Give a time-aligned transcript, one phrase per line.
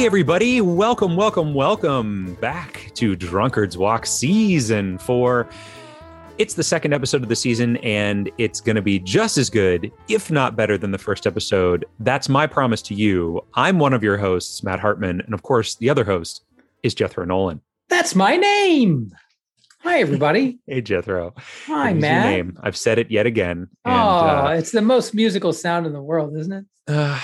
[0.00, 0.62] Hey, everybody.
[0.62, 5.46] Welcome, welcome, welcome back to Drunkard's Walk Season 4.
[6.38, 9.92] It's the second episode of the season, and it's going to be just as good,
[10.08, 11.84] if not better, than the first episode.
[11.98, 13.44] That's my promise to you.
[13.52, 15.20] I'm one of your hosts, Matt Hartman.
[15.20, 16.44] And of course, the other host
[16.82, 17.60] is Jethro Nolan.
[17.90, 19.12] That's my name.
[19.80, 20.60] Hi, everybody.
[20.66, 21.34] hey, Jethro.
[21.66, 22.24] Hi, Matt.
[22.24, 22.58] name.
[22.62, 23.68] I've said it yet again.
[23.84, 26.64] oh, uh, it's the most musical sound in the world, isn't it?
[26.88, 27.20] uh,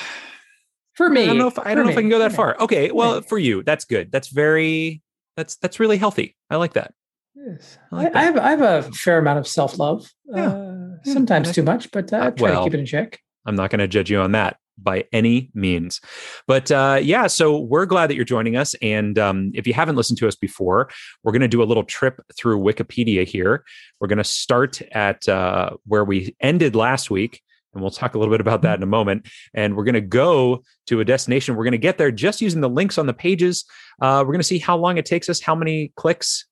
[0.96, 1.24] For me.
[1.24, 2.56] I don't know if I don't know if I can go that far.
[2.58, 3.26] Okay, well, me.
[3.28, 4.10] for you, that's good.
[4.10, 5.02] That's very
[5.36, 6.36] that's that's really healthy.
[6.50, 6.94] I like that.
[7.34, 7.78] Yes.
[7.92, 10.10] I like I have I have a fair amount of self love.
[10.26, 10.48] Yeah.
[10.48, 10.72] Uh,
[11.04, 11.12] Yeah.
[11.12, 13.20] sometimes too much, but uh, I Uh, try well, to keep it in check.
[13.44, 16.00] I'm not going to judge you on that by any means.
[16.46, 18.74] But uh, yeah, so we're glad that you're joining us.
[18.82, 20.88] And um, if you haven't listened to us before,
[21.22, 23.64] we're going to do a little trip through Wikipedia here.
[24.00, 27.40] We're going to start at uh, where we ended last week.
[27.76, 29.28] And we'll talk a little bit about that in a moment.
[29.54, 31.54] And we're going to go to a destination.
[31.56, 33.64] We're going to get there just using the links on the pages.
[34.00, 36.46] Uh, we're going to see how long it takes us, how many clicks,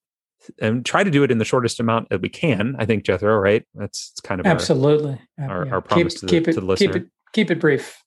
[0.60, 2.76] and try to do it in the shortest amount that we can.
[2.78, 3.64] I think, Jethro, right?
[3.74, 5.18] That's, kind of our, Absolutely.
[5.40, 5.72] Uh, our- yeah.
[5.72, 6.96] our promise keep, to the- keep it, to the Keep listener.
[6.96, 7.98] it, keep it brief.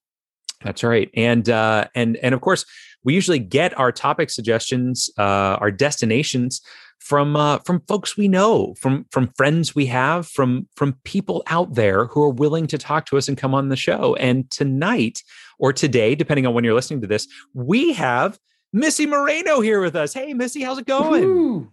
[0.64, 1.10] That's right.
[1.16, 2.66] And uh and and of course,
[3.04, 5.22] we usually get our topic suggestions, uh
[5.62, 6.62] our destinations
[7.00, 11.74] from uh from folks we know, from from friends we have, from from people out
[11.76, 14.16] there who are willing to talk to us and come on the show.
[14.16, 15.22] And tonight
[15.60, 18.38] or today, depending on when you're listening to this, we have
[18.74, 20.14] Missy Moreno here with us.
[20.14, 21.24] Hey Missy, how's it going?
[21.24, 21.72] Woo.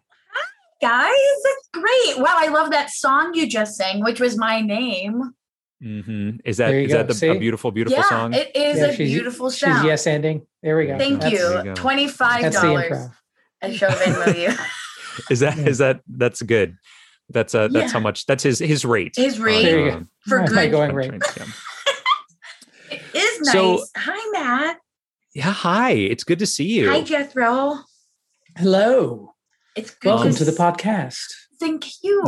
[0.81, 1.11] guys.
[1.44, 2.19] That's great.
[2.19, 5.33] Wow, I love that song you just sang, which was my name.
[5.83, 8.33] hmm Is that There you is that the, a beautiful, beautiful yeah, song?
[8.34, 9.86] it is Yeah, a she's- beautiful She's sound.
[9.86, 10.47] yes ending.
[10.62, 10.98] There we go.
[10.98, 11.75] Thank That's- you you.
[11.75, 12.92] Twenty five dollars.
[12.92, 13.12] improv.
[13.62, 14.55] I show Venmo you.
[15.31, 15.67] is that Yeah.
[15.67, 16.77] is that that's good.
[17.31, 17.93] That's uh that's Yeah.
[17.93, 19.15] how much that's his his rate.
[19.17, 20.71] His rate There um, for That's good.
[20.71, 21.09] going rate.
[21.09, 21.25] trains.
[22.91, 23.53] It is nice.
[23.53, 24.78] So- Hi, Matt.
[25.34, 25.93] Yeah, hi.
[25.93, 26.88] It's good to see you.
[26.91, 27.78] Hi, Jethro.
[28.56, 29.34] Hello.
[29.75, 30.11] It's good.
[30.11, 31.25] Welcome to to the podcast.
[31.59, 32.22] Thank you.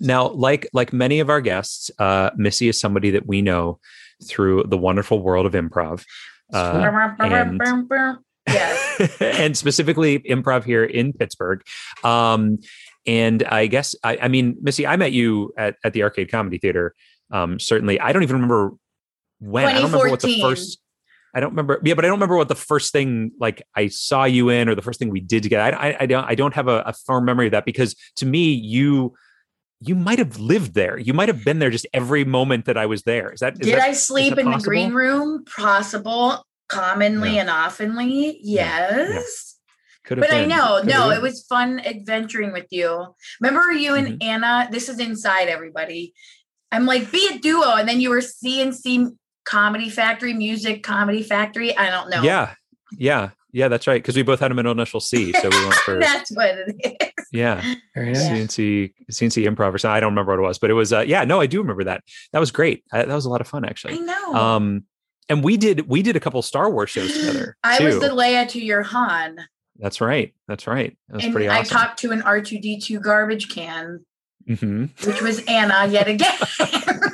[0.00, 3.80] now, like like many of our guests, uh, Missy is somebody that we know
[4.24, 6.04] through the wonderful world of improv.
[6.52, 7.60] Uh, and-
[8.52, 9.16] yes.
[9.20, 11.62] and specifically improv here in Pittsburgh.
[12.04, 12.58] Um,
[13.06, 16.58] and I guess I, I mean, Missy, I met you at, at the Arcade Comedy
[16.58, 16.94] Theater.
[17.30, 18.72] Um, certainly, I don't even remember
[19.40, 19.64] when.
[19.64, 20.78] I don't remember what the first.
[21.34, 21.80] I don't remember.
[21.84, 24.74] Yeah, but I don't remember what the first thing like I saw you in, or
[24.74, 25.74] the first thing we did together.
[25.74, 26.24] I, I, I don't.
[26.24, 29.14] I don't have a, a firm memory of that because to me, you
[29.80, 30.98] you might have lived there.
[30.98, 33.32] You might have been there just every moment that I was there.
[33.32, 33.54] Is that?
[33.54, 35.44] Is Did that, I sleep in the green room?
[35.44, 36.44] Possible.
[36.68, 37.40] Commonly Yeah.
[37.42, 38.38] and oftenly.
[38.42, 38.90] Yeah.
[38.90, 39.08] Yeah.
[39.10, 39.56] Yes.
[40.04, 43.14] Could have But I know, Could no, have it was fun adventuring with you.
[43.40, 44.24] Remember you and Mhm.
[44.24, 44.68] Anna?
[44.70, 46.14] This is inside everybody.
[46.72, 47.74] I'm like, be a duo.
[47.76, 49.08] And then you were CNC
[49.44, 51.76] Comedy Factory, Music Comedy Factory.
[51.76, 52.22] I don't know.
[52.22, 52.54] Yeah,
[52.98, 53.68] yeah, yeah.
[53.68, 54.00] That's right.
[54.02, 57.00] Because we both had a middle initial C, so we went for That's what it
[57.02, 57.24] is.
[57.32, 57.62] yeah.
[57.94, 58.22] Very nice.
[58.24, 58.34] Yeah.
[58.36, 59.96] CNC CNC improv or something.
[59.96, 61.24] I don't remember what it was, but it was uh, yeah.
[61.24, 62.02] No, I do remember that.
[62.32, 62.84] That was great.
[62.92, 64.34] Uh, that was a lot of fun actually I know.
[64.34, 64.84] Um,
[65.28, 67.56] and we did we did a couple Star Wars shows together.
[67.64, 69.38] I was the Leia to your Han.
[69.78, 70.34] That's right.
[70.48, 70.96] That's right.
[71.08, 74.04] That was and pretty I talked to an R2D2 garbage can,
[74.46, 76.34] hmm which was Anna yet again.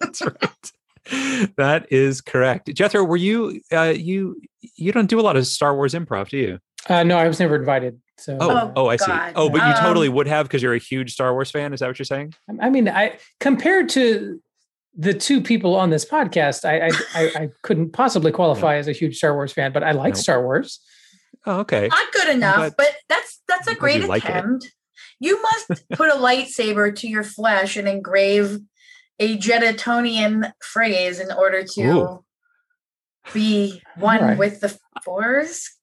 [0.00, 1.52] That's right.
[1.56, 2.72] That is correct.
[2.74, 4.40] Jethro, were you uh, you
[4.76, 6.58] you don't do a lot of Star Wars improv, do you?
[6.88, 8.00] Uh, no, I was never invited.
[8.18, 9.06] So Oh, uh, oh, I see.
[9.06, 9.32] God.
[9.36, 11.72] Oh, but you Um, totally would have because you're a huge Star Wars fan.
[11.72, 12.34] Is that what you're saying?
[12.60, 14.40] I mean, I compared to
[14.98, 18.92] the two people on this podcast, I I, I, I couldn't possibly qualify as a
[18.92, 20.22] huge Star Wars fan, but I like Nope.
[20.22, 20.80] Star Wars.
[21.46, 21.88] Oh, okay.
[21.88, 24.30] Not good enough, glad- but that's that's a I'm glad great you like it.
[24.30, 24.72] attempt.
[25.20, 28.58] You must put a lightsaber to your flesh and engrave
[29.20, 32.24] a Jetatonian phrase in order to Ooh.
[33.32, 34.38] be one Alright.
[34.38, 35.76] with the force.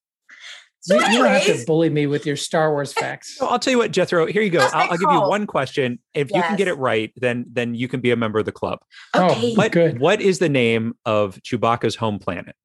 [0.88, 3.38] So, You, you don't have to bully me with your Star Wars facts.
[3.38, 4.28] So I'll tell you what, Jethro.
[4.28, 4.60] Here you go.
[4.60, 5.98] I'll, I'll give you one question.
[6.14, 8.52] If you can get it right, then then you can be a member of the
[8.52, 8.80] club.
[9.16, 9.52] okay.
[9.54, 10.00] Oh, What Good.
[10.00, 12.56] What is the name of Chewbacca's home planet?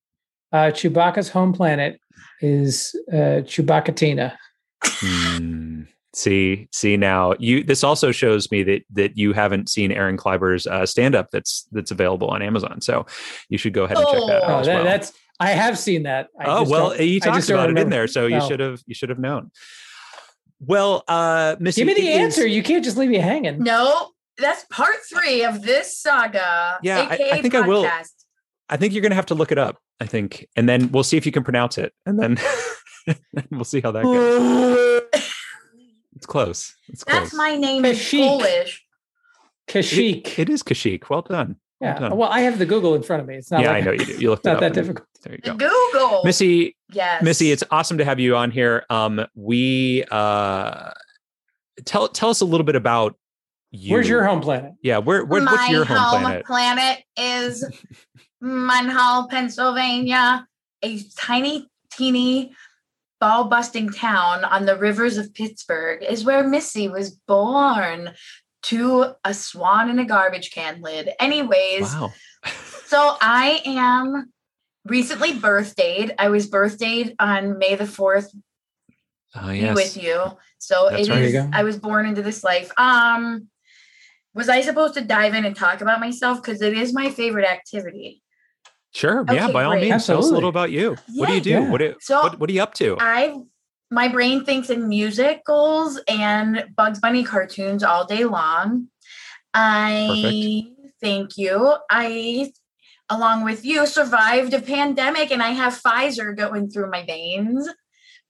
[0.53, 1.99] Uh, Chewbacca's home planet
[2.43, 4.37] is uh, Chewbaccatina.
[4.85, 5.83] Hmm.
[6.13, 7.35] See, see now.
[7.39, 7.63] You.
[7.63, 11.29] This also shows me that that you haven't seen Aaron Kleiber's uh, stand up.
[11.31, 12.81] That's that's available on Amazon.
[12.81, 13.07] So
[13.49, 14.47] you should go ahead and check that Oh.
[14.47, 14.51] out.
[14.51, 14.85] Oh, as that, well.
[14.85, 16.29] that's I have seen that.
[16.39, 18.37] I oh just well, don't- he I just don't about it in there, so you
[18.37, 18.49] Oh.
[18.49, 19.51] should have you should have known.
[20.61, 22.47] Well, uh, Missy, Give me the it is- answer.
[22.47, 23.63] You can't just leave me hanging.
[23.63, 26.79] No, that's part three of this saga.
[26.83, 27.89] Yeah, I- I aka think I will.
[28.69, 29.79] I think you're going to have to look it up.
[30.01, 32.39] I think, and then we'll see if you can pronounce it, and then
[33.51, 35.03] we'll see how that goes.
[36.17, 36.75] It's close.
[36.89, 37.19] It's close.
[37.21, 38.27] That's my name is Kashyyyk.
[38.27, 38.85] Polish.
[39.69, 40.39] Kashyyyk.
[40.39, 41.09] It is Kashik.
[41.09, 41.57] Well done.
[41.81, 42.13] Yeah.
[42.13, 43.37] Well, I have the Google in front of me.
[43.37, 44.13] It's not yeah, like, I know you do.
[44.19, 45.07] You looked it not that difficult.
[45.23, 45.69] There you The go.
[45.93, 46.25] Google.
[46.25, 47.23] Missy, Yes.
[47.23, 48.85] Missy, it's awesome to have you on here.
[48.91, 50.91] Um, we uh,
[51.85, 53.17] tell tell us a little bit about
[53.71, 53.93] you.
[53.95, 54.73] Where's your home planet?
[54.83, 56.23] Yeah, where, where My what's your home, planet?
[56.23, 56.43] My home
[56.77, 57.65] planet is
[58.43, 60.47] Munhall, Pennsylvania,
[60.83, 62.53] a tiny, teeny,
[63.21, 68.11] ball busting town on the rivers of Pittsburgh, is where Missy was born
[68.63, 71.11] to a swan in a garbage can lid.
[71.19, 72.13] Anyways, Wow.
[72.87, 74.33] so I am
[74.87, 76.15] recently birthdayed.
[76.19, 78.29] I was birthdayed on May the 4th
[79.35, 79.75] Oh be yes.
[79.77, 80.21] with you.
[80.59, 81.23] So That's it right.
[81.23, 81.33] is.
[81.33, 81.57] There you go.
[81.57, 82.71] I was born into this life.
[82.77, 83.49] Um,
[84.35, 87.47] was I supposed to dive in and talk about myself because it is my favorite
[87.47, 88.23] activity?
[88.93, 89.25] Sure.
[89.31, 89.89] yeah, Okay, by all great.
[89.89, 90.97] means, tell us a little about you.
[91.15, 91.51] what do you do?
[91.51, 91.71] Yeah.
[91.71, 92.97] What, do, So- what what are you up to?
[93.01, 93.37] I
[93.91, 98.89] my brain thinks in musicals and Bugs Bunny cartoons all day long.
[99.53, 100.67] I
[101.01, 101.75] thank you.
[101.91, 102.53] I
[103.09, 107.69] along with you survived a pandemic and I have Pfizer going through my veins.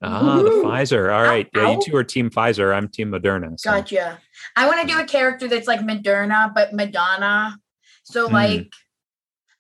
[0.03, 1.12] ah, the Pfizer.
[1.15, 1.47] All right.
[1.55, 1.81] Yeah, you ow.
[1.85, 2.75] two are Team Pfizer.
[2.75, 3.61] I'm Team Moderna.
[3.61, 4.19] so- Gotcha.
[4.57, 7.59] I want to do a character that's like Moderna, but Madonna.
[8.05, 8.35] So Hmm.
[8.35, 8.73] like,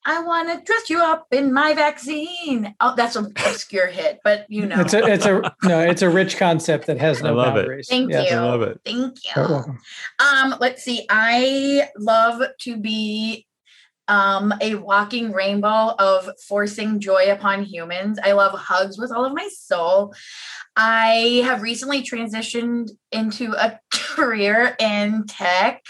[0.04, 2.74] I want to dress you up in my vaccine.
[2.80, 4.80] Oh, that's an obscure hit, but you know.
[4.80, 7.60] It's a it's a no, it's a rich concept that has I no love it.
[7.60, 7.88] boundaries.
[7.88, 8.30] Thank Yes.
[8.30, 8.36] you.
[8.36, 8.80] I love it.
[8.84, 9.50] Thank You're you.
[9.52, 9.78] welcome.
[10.18, 11.04] Um, let's see.
[11.10, 13.46] I love to be
[14.08, 18.18] um a walking rainbow of forcing joy upon humans.
[18.22, 20.14] I love hugs with all of my soul.
[20.76, 25.82] I have recently transitioned into a career in tech,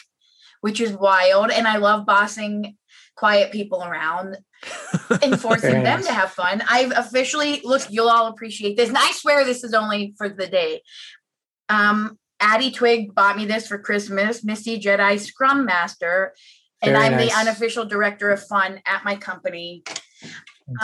[0.62, 2.77] which is wild, and I love bossing
[3.20, 4.37] quiet people around
[5.22, 6.06] and forcing Very them nice.
[6.06, 6.62] to have fun.
[6.69, 8.88] I've officially look, you'll all appreciate this.
[8.88, 10.82] And I swear this is only for the day.
[11.69, 16.32] Um, Addie Twig bought me this for Christmas, Misty Jedi Scrum Master.
[16.82, 17.28] And Very I'm nice.
[17.31, 19.82] the unofficial director of fun at my company.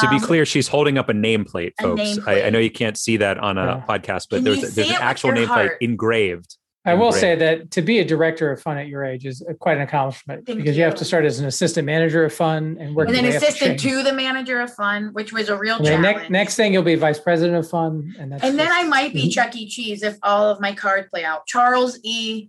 [0.01, 2.19] To be Um, clear, she's holding up a nameplate, a folks.
[2.27, 3.85] I, I know you can't see that on a Yeah.
[3.89, 5.79] podcast, but Can there's there's an actual your nameplate heart?
[5.81, 6.57] engraved.
[6.87, 7.21] I will Great.
[7.21, 10.47] say that to be a director of fun at your age is quite an accomplishment
[10.47, 10.85] Thank because you.
[10.85, 13.09] have to start as an assistant manager of fun and work.
[13.09, 13.97] And then your way up the assistant chain.
[13.97, 16.03] to the manager of fun, which was a real And challenge.
[16.03, 19.13] next, next thing you'll be vice president of fun, and that's and then I might
[19.13, 19.29] be.
[19.29, 19.69] Chuck E.
[19.69, 21.47] Cheese if all of my cards play out.
[21.47, 22.49] Charles E.,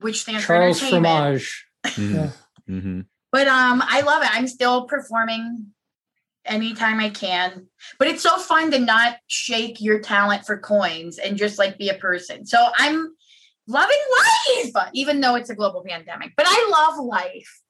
[0.00, 1.42] which stands Charles for entertainment.
[1.42, 1.66] Fromage.
[1.86, 2.14] Mhm.
[2.14, 2.30] Yeah.
[2.74, 3.06] Mhm.
[3.30, 4.28] But um, I love it.
[4.34, 5.66] I'm still performing
[6.44, 7.66] anytime I can.
[7.98, 11.88] But it's so fun to not shake your talent for coins and just like be
[11.88, 12.44] a person.
[12.46, 13.14] So I'm
[13.68, 13.96] loving
[14.74, 16.32] life, even though it's a global pandemic.
[16.36, 17.62] But I love life.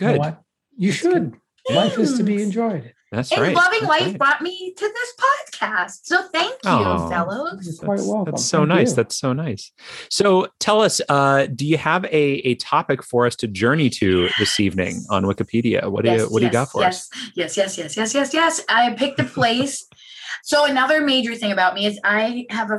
[0.00, 0.36] You know Good.
[0.76, 1.36] You should.
[1.68, 2.94] Life is to be enjoyed.
[3.12, 3.54] That's and right.
[3.54, 4.18] loving That's life right.
[4.18, 6.00] brought me to this podcast.
[6.04, 7.08] So thank you, Aw.
[7.08, 7.66] fellows.
[7.66, 8.32] You're quite That's, welcome.
[8.32, 8.90] that's so Thank nice.
[8.90, 8.96] you.
[8.96, 9.72] That's so nice.
[10.10, 14.28] So tell us, uh, do you have a, a topic for us to journey to
[14.38, 15.90] this evening on Wikipedia?
[15.90, 17.10] What do you what do you got for us?
[17.34, 18.64] yes, Yes, yes, yes, yes, yes, yes.
[18.68, 19.86] I picked a place.
[20.44, 22.78] so another major thing about me is I have a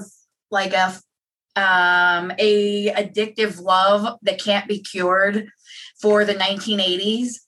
[0.49, 0.95] like a
[1.55, 5.49] um a addictive love that can't be cured
[5.99, 7.41] for the 1980s.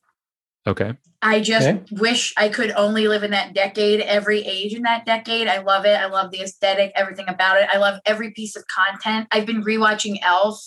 [0.68, 0.94] Okay.
[1.22, 1.84] I just Okay.
[1.92, 5.48] wish I could only live in that decade, every age in that decade.
[5.48, 5.98] I love it.
[5.98, 7.70] I love the aesthetic, everything about it.
[7.72, 9.28] I love every piece of content.
[9.32, 10.60] I've been rewatching ALF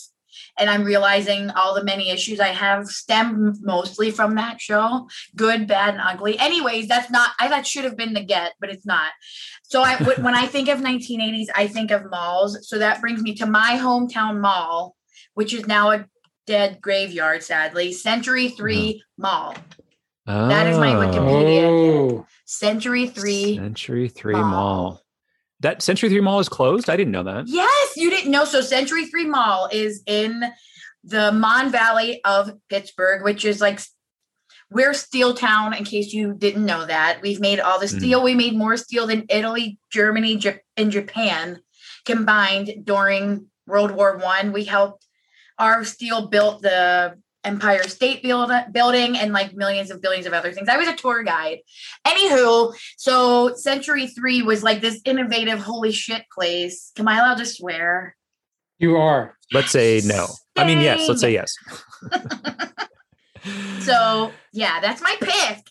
[0.58, 5.66] and I'm realizing all the many issues I have stem mostly from that show good,
[5.66, 6.38] bad, and ugly.
[6.38, 9.10] Anyways, that's not, I that should have been the get, but it's not.
[9.62, 12.68] So I, when I think of 1980s, I think of malls.
[12.68, 14.96] So that brings me to my hometown mall,
[15.34, 16.06] which is now a
[16.46, 19.22] dead graveyard, sadly, Century 3 mm-hmm.
[19.22, 19.54] Mall.
[20.28, 20.48] Oh.
[20.48, 21.62] That is my Oh, Wikipedia.
[21.64, 23.56] Oh, Century 3.
[23.56, 24.50] Century Three Mall.
[24.50, 25.02] Mall.
[25.60, 26.90] That Century Three Mall is closed.
[26.90, 27.44] I didn't know that.
[27.96, 28.44] You didn't know.
[28.44, 30.44] So Century 3 Mall is in
[31.04, 33.80] the Mon Valley of Pittsburgh, which is like
[34.70, 37.20] we're steel town in case you didn't know that.
[37.22, 37.98] We've made all the Mhm.
[37.98, 38.22] steel.
[38.22, 41.60] We made more steel than Italy, Germany, Ja- and Japan
[42.04, 44.52] combined during World War One.
[44.52, 45.06] We helped
[45.58, 50.52] our steel built the Empire State build, building and like millions of billions of other
[50.52, 50.68] things.
[50.68, 51.60] I was a tour guide.
[52.06, 56.92] Anywho, so Century 3 was like this innovative holy shit place.
[56.98, 58.14] Am I allowed to swear?
[58.78, 59.36] you are.
[59.52, 60.26] Let's say no.
[60.56, 61.08] I mean, yes.
[61.08, 61.56] Let's say yes.
[63.80, 65.70] So yeah, that's my pick.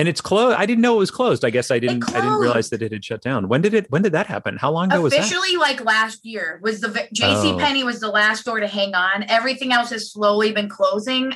[0.00, 0.56] And it's closed.
[0.56, 1.44] I didn't know it was closed.
[1.44, 2.08] I guess I didn't.
[2.14, 3.48] I didn't realize that it had shut down.
[3.48, 3.90] When did it?
[3.90, 4.56] When did that happen?
[4.56, 5.20] How long ago was that?
[5.20, 7.58] Officially, like last year, was the JC Oh.
[7.58, 9.24] Penney was the last store to hang on.
[9.24, 11.34] Everything else has slowly been closing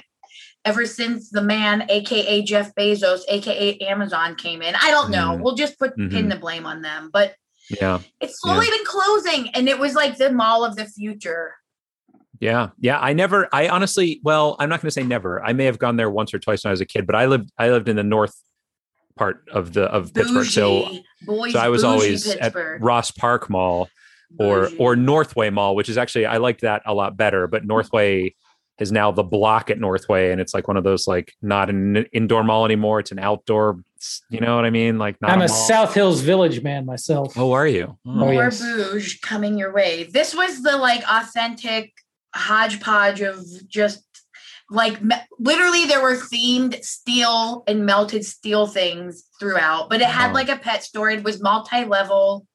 [0.64, 4.75] ever since the man, aka Jeff Bezos, aka Amazon, came in.
[4.80, 5.37] I don't know.
[5.37, 5.40] Mm.
[5.42, 6.30] We'll just put pin Mhm.
[6.30, 7.35] the blame on them, but
[7.68, 7.99] Yeah.
[8.21, 11.52] it's slowly been closing, and it was like the mall of the future.
[12.40, 12.71] Yeah.
[12.80, 12.99] Yeah.
[12.99, 15.42] I never, I honestly, well, I'm not going to say never.
[15.44, 17.26] I may have gone there once or twice when I was a kid, but I
[17.26, 18.35] lived, I lived in the north
[19.16, 20.47] part of the, of Pittsburgh.
[20.47, 20.88] So,
[21.23, 22.80] Boys, so I was always Pittsburgh.
[22.80, 23.88] at Ross Park Mall
[24.38, 24.76] or, Bougie.
[24.78, 28.35] or Northway Mall, which is actually, I liked that a lot better, but Northway
[28.80, 30.33] is now the block at Northway.
[30.33, 32.99] And it's like one of those, like not an indoor mall anymore.
[33.00, 33.80] It's an outdoor,
[34.30, 34.99] you know what I mean?
[34.99, 35.49] Like not I'm a mall.
[35.49, 37.38] South Hills Village man myself.
[37.38, 37.97] Oh, are you?
[38.04, 38.11] Oh.
[38.11, 38.38] Oh, more hmm.
[38.38, 38.61] yes.
[38.61, 40.04] bouge coming your way.
[40.04, 41.92] This was the like authentic
[42.35, 44.02] hodgepodge of just
[44.71, 50.28] like me- literally there were themed steel and melted steel things throughout, but it had
[50.28, 50.35] Wow.
[50.35, 51.11] like a pet store.
[51.11, 52.47] It was multi-level.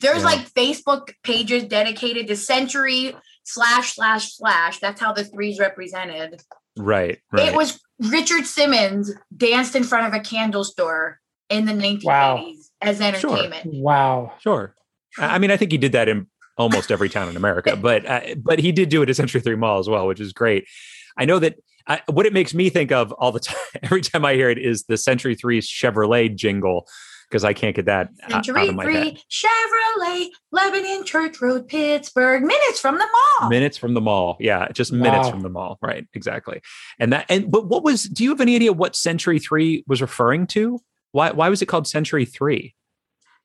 [0.00, 0.24] There's Yeah.
[0.24, 4.78] like Facebook pages dedicated to century slash slash slash.
[4.78, 6.40] That's how the three's represented.
[6.76, 7.18] Right.
[7.32, 7.48] Right.
[7.48, 12.46] It was Richard Simmons danced in front of a candle store in the 1980s Wow.
[12.82, 13.06] as Sure.
[13.06, 13.62] entertainment.
[13.66, 14.34] Wow.
[14.40, 14.74] Sure.
[15.18, 16.26] I I mean, I think he did that in
[16.58, 19.56] almost every town in America, but uh, but he did do it at Century Three
[19.56, 20.66] Mall as well, which is great.
[21.16, 21.56] I know that
[21.86, 24.58] I, what it makes me think of all the time, every time I hear it,
[24.58, 26.86] is the Century Three Chevrolet jingle
[27.28, 29.02] because I can't get that out, out of my head.
[29.02, 33.06] Three, Chevrolet, Lebanon Church Road, Pittsburgh, minutes from the
[33.40, 33.48] mall.
[33.50, 35.30] Minutes from the mall, yeah, just minutes Wow.
[35.30, 36.06] from the mall, right?
[36.14, 36.60] Exactly.
[37.00, 38.04] And that, and but what was?
[38.04, 40.80] Do you have any idea what Century Three was referring to?
[41.12, 42.74] Why why was it called Century Three?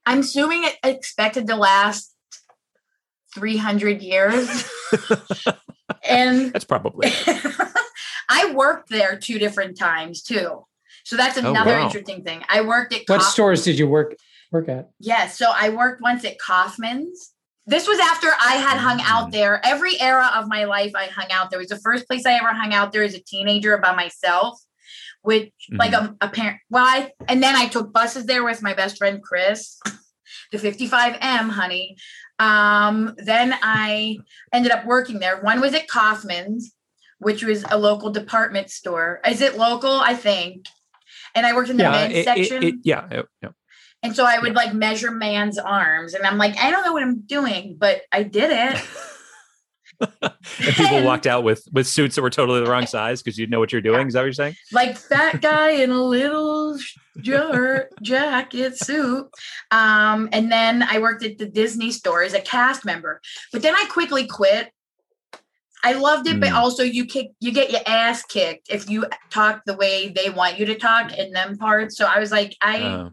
[0.06, 2.14] I'm assuming it expected to last
[3.36, 4.70] 300 years.
[6.08, 7.12] and That's probably
[8.30, 10.66] I worked there two different times too.
[11.04, 11.86] So that's Oh, another wow.
[11.86, 12.44] interesting thing.
[12.50, 14.16] I worked at What Kauf- stores did you work
[14.52, 14.90] work at?
[15.00, 15.38] Yes.
[15.38, 17.32] So I worked once at Kaufman's.
[17.68, 19.06] This was after I had hung Mm.
[19.10, 19.62] out there.
[19.66, 21.60] Every era of my life, I hung out there.
[21.60, 24.60] It was the first place I ever hung out there as a teenager by myself,
[25.22, 26.14] which like Mm-hmm.
[26.22, 26.58] a, a parent.
[26.70, 29.78] Well, I, and then I took buses there with my best friend Chris,
[30.52, 31.98] the 55M, honey.
[32.42, 34.18] Um, then I
[34.52, 35.40] ended up working there.
[35.42, 36.74] One was at Kaufman's,
[37.20, 39.22] which was a local department store.
[39.28, 39.92] Is it local?
[39.94, 40.66] I think.
[41.36, 42.64] And I worked in the Yeah, men's It- it- section.
[42.64, 43.50] it- yeah, yeah, yeah.
[44.04, 47.04] And so I would like measure man's arms, and I'm like, I don't know what
[47.04, 48.82] I'm doing, but I did it.
[50.22, 53.48] and people walked out with with suits that were totally the wrong size because you
[53.48, 54.08] know what you're doing.
[54.08, 54.56] Is that what you're saying?
[54.72, 56.78] like fat guy in a little
[57.22, 59.30] jar- jacket suit.
[59.72, 63.76] Um, and then I worked at the Disney store as a cast member, but then
[63.76, 64.72] I quickly quit.
[65.84, 66.56] I loved it, but Mm.
[66.56, 70.60] also you kick you get your ass kicked if you talk the way they want
[70.60, 71.98] you to talk in them parts.
[71.98, 73.10] So I was like, I Uh,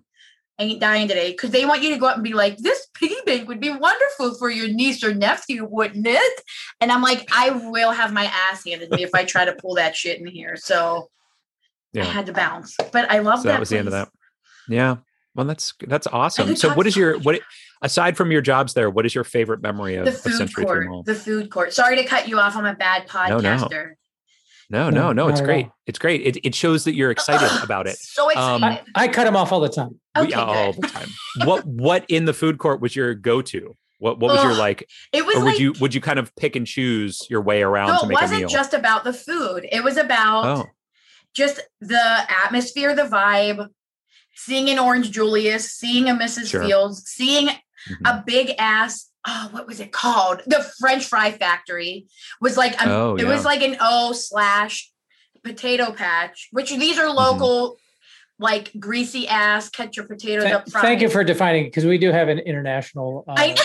[0.59, 3.17] ain't dying today because they want you to go out and be like, this piggy
[3.25, 6.41] bank would be wonderful for your niece or nephew, wouldn't it?
[6.81, 9.53] And I'm like, I will have my ass handed to me if I try to
[9.53, 10.57] pull that shit in here.
[10.57, 11.11] So
[11.97, 12.77] I had to bounce.
[12.93, 14.09] But I love So that was the end of that.
[14.69, 14.97] Yeah.
[15.35, 16.57] Well, that's that's awesome.
[16.57, 17.41] So, what is your what
[17.81, 18.91] aside from your jobs there?
[18.91, 20.87] What is your favorite memory of, The of food Century court.
[20.89, 21.03] Mall?
[21.05, 21.73] The food court.
[21.73, 22.57] Sorry to cut you off.
[22.57, 23.49] I'm a bad No, no.
[23.49, 23.71] podcaster.
[23.71, 23.95] No,
[24.71, 25.29] No, no, no.
[25.29, 25.69] It's great.
[25.87, 26.27] It's great.
[26.27, 27.97] It it shows that you're excited about it.
[27.97, 28.93] So Um, excited.
[28.95, 29.99] I, I cut him off all the time.
[30.17, 31.09] We- okay, all the time.
[31.45, 33.77] what what in the food court was your go to?
[33.99, 34.89] What what was your like?
[35.13, 37.63] It was Or would like you would you kind of pick and choose your way
[37.63, 38.49] around no, to it make a wasn't meal?
[38.49, 39.67] just about the food.
[39.73, 40.67] It was about oh,
[41.35, 43.69] just the atmosphere, the vibe,
[44.37, 46.51] seeing an Orange Julius, seeing a Mrs.
[46.51, 46.63] Sure.
[46.63, 47.57] Fields, seeing mhm.
[48.05, 49.08] a big ass.
[49.31, 50.41] Oh, what was it called?
[50.47, 52.07] The French Fry Factory
[52.41, 54.91] was like a, Oh, it was like an O slash
[55.45, 57.09] potato patch, which these Mm-hmm.
[57.09, 57.77] are local,
[58.39, 59.69] like greasy ass.
[59.69, 60.85] Cut your potatoes Th- up front.
[60.87, 63.57] thank you for defining because we do have an international uh, I,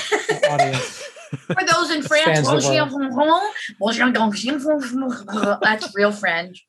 [0.49, 1.01] audience.
[1.47, 2.47] for those in France.
[5.61, 6.67] That's real French.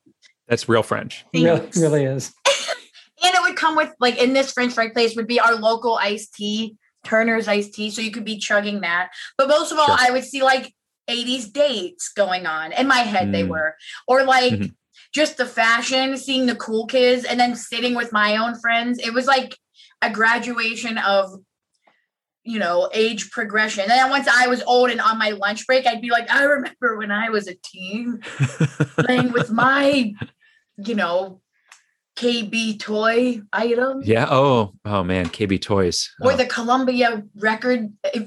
[0.49, 1.25] That's real French.
[1.35, 1.77] Really, Thanks.
[1.79, 2.33] really is.
[3.25, 5.95] And it would come with like in this French fry place would be our local
[5.95, 7.91] iced tea, Turner's iced tea.
[7.91, 9.11] So you could be chugging that.
[9.39, 9.97] But most of all, Sure.
[9.99, 10.73] I would see like
[11.09, 12.73] 80s dates going on.
[12.73, 13.49] In my head, they Mm.
[13.49, 13.77] were.
[14.09, 14.75] Or like Mhm.
[15.15, 18.99] just the fashion, seeing the cool kids, and then sitting with my own friends.
[18.99, 19.57] It was like
[20.03, 21.31] a graduation of
[22.47, 23.81] you know, age progression.
[23.85, 26.43] And then once I was old and on my lunch break, I'd be like, I
[26.43, 28.21] remember when I was a teen
[28.99, 30.13] playing with my,
[30.77, 31.41] you know,
[32.17, 34.27] KB toy item yeah.
[34.31, 36.11] Oh, oh man, KB Toys.
[36.21, 38.21] or Oh, the Columbia record uh,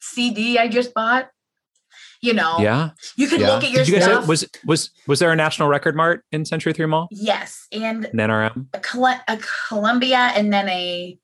[0.00, 1.28] CD I just bought.
[2.20, 2.90] You know, yeah.
[3.14, 3.50] you could Yeah.
[3.54, 4.26] look at your Did you stuff.
[4.26, 7.06] was was was there a national record mart in Century Three Mall?
[7.12, 8.66] yes, and An NRM?
[8.74, 11.16] a, Col- a Columbia and then a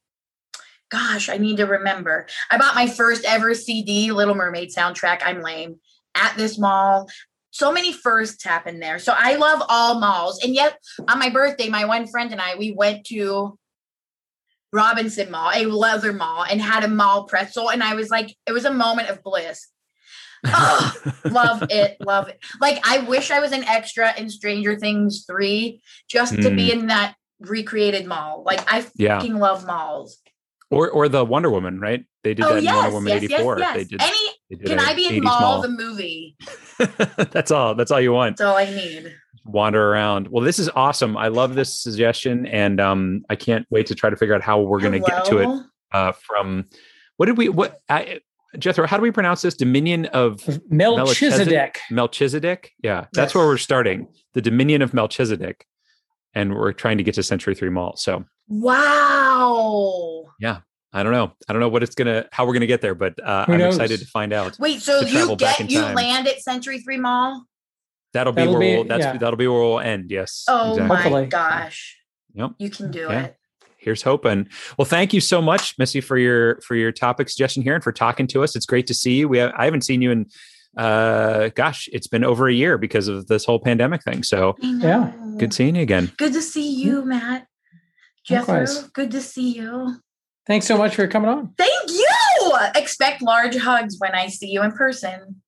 [0.91, 2.27] gosh, I need to remember.
[2.51, 5.23] I bought my first ever CD, Little Mermaid soundtrack.
[5.25, 5.81] I'm lame
[6.15, 7.09] at this mall.
[7.55, 8.99] So many firsts happened there.
[8.99, 10.43] So I love all malls.
[10.43, 13.57] And yet on my birthday, my one friend and I, we went to
[14.73, 17.71] Robinson Mall, a leather mall, and had a mall pretzel.
[17.71, 19.69] And I was like, it was a moment of bliss.
[20.47, 20.93] Oh,
[21.31, 22.39] love it, love it.
[22.61, 26.73] Like I wish I was an extra in Stranger Things three just to be mm.
[26.73, 28.43] in that recreated mall.
[28.45, 29.17] Like I Yeah.
[29.17, 30.19] fucking love malls.
[30.71, 32.05] Or or the Wonder Woman, right?
[32.23, 33.59] They did Oh that in Wonder Woman yes, yes, 84.
[33.59, 33.77] yes.
[33.77, 34.19] They did, Any
[34.51, 36.37] they did can I be in 80s mall, the movie?
[37.33, 37.75] that's all.
[37.75, 38.37] That's all you want.
[38.39, 39.15] That's all I need.
[39.47, 40.29] Wander around.
[40.29, 41.17] Well, this is awesome.
[41.19, 44.61] I love this suggestion, and um, I can't wait to try to figure out how
[44.61, 45.49] we're going to get to it.
[45.93, 46.65] Uh, from
[47.19, 47.51] what did we?
[47.51, 48.21] What I,
[48.59, 48.87] Jethro?
[48.87, 49.55] How do we pronounce this?
[49.55, 50.41] Dominion of
[50.71, 51.79] Melchizedek.
[51.91, 52.73] Melchizedek.
[52.83, 53.35] Yeah, that's Yes.
[53.35, 54.09] where we're starting.
[54.33, 55.67] The Dominion of Melchizedek,
[56.35, 57.97] and we're trying to get to Century Three Mall.
[57.97, 60.14] So Wow.
[60.97, 61.33] I don't know.
[61.49, 63.75] I don't know what it's gonna, how we're gonna get there, but uh, I'm knows?
[63.75, 64.57] excited to find out.
[64.61, 65.95] Wait, so you get you time.
[65.97, 67.45] land at Century Three Mall?
[68.13, 69.17] That'll be That'll where be- we'll, that's yeah.
[69.19, 70.11] that'll be where we'll end.
[70.13, 70.45] Yes.
[70.49, 70.89] Oh exactly.
[70.89, 71.27] my Hopefully.
[71.27, 71.99] gosh.
[72.35, 72.53] Yep.
[72.59, 73.23] You can do Yeah.
[73.25, 73.37] it.
[73.79, 74.49] here's hoping.
[74.79, 77.91] Well, thank you so much, Missy, for your for your topic suggestion here and for
[77.93, 78.55] talking to us.
[78.55, 79.29] It's great to see you.
[79.29, 80.27] We have, I haven't seen you in
[80.77, 84.23] uh gosh, it's been over a year because of this whole pandemic thing.
[84.23, 85.11] So Yeah.
[85.39, 86.13] good seeing you again.
[86.17, 87.49] Good to see you, Matt.
[88.25, 89.97] Jethro, good to see you.
[90.47, 91.55] Thanks so much for coming on.
[91.57, 92.53] Thank you.
[92.75, 95.43] Expect large hugs when I see you in person.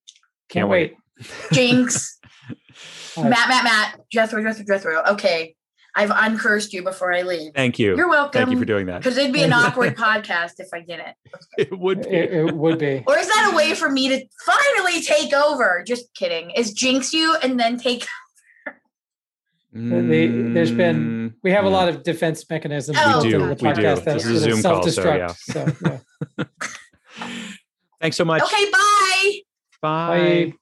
[0.49, 0.95] Can't wait.
[1.51, 2.19] Jinx.
[3.15, 3.99] Matt, Matt, Matt.
[4.11, 5.03] Jethro, Jethro, Jethro.
[5.11, 5.55] Okay.
[5.95, 7.53] I've uncursed you before I leave.
[7.55, 7.97] Thank you.
[7.97, 8.39] You're welcome.
[8.39, 8.99] Thank you for doing that.
[8.99, 11.15] Because it'd be an awkward podcast if I didn't.
[11.57, 12.09] It would be.
[12.09, 13.03] It, it would be.
[13.07, 15.83] Or is that a way for me to finally take over?
[15.87, 16.51] Just kidding.
[16.51, 18.05] Is jinx you and then take
[19.77, 20.97] the- there's been-
[21.29, 22.97] Mm, We have a lot of defense mechanisms.
[22.97, 23.65] We do, we the do.
[23.65, 25.35] podcast This that is a Zoom call, so, self-destruct.
[25.37, 25.65] So,
[26.39, 26.45] yeah.
[28.01, 28.41] Thanks so much.
[28.43, 29.31] Okay, bye.
[29.81, 30.17] Bye.
[30.51, 30.53] Bye.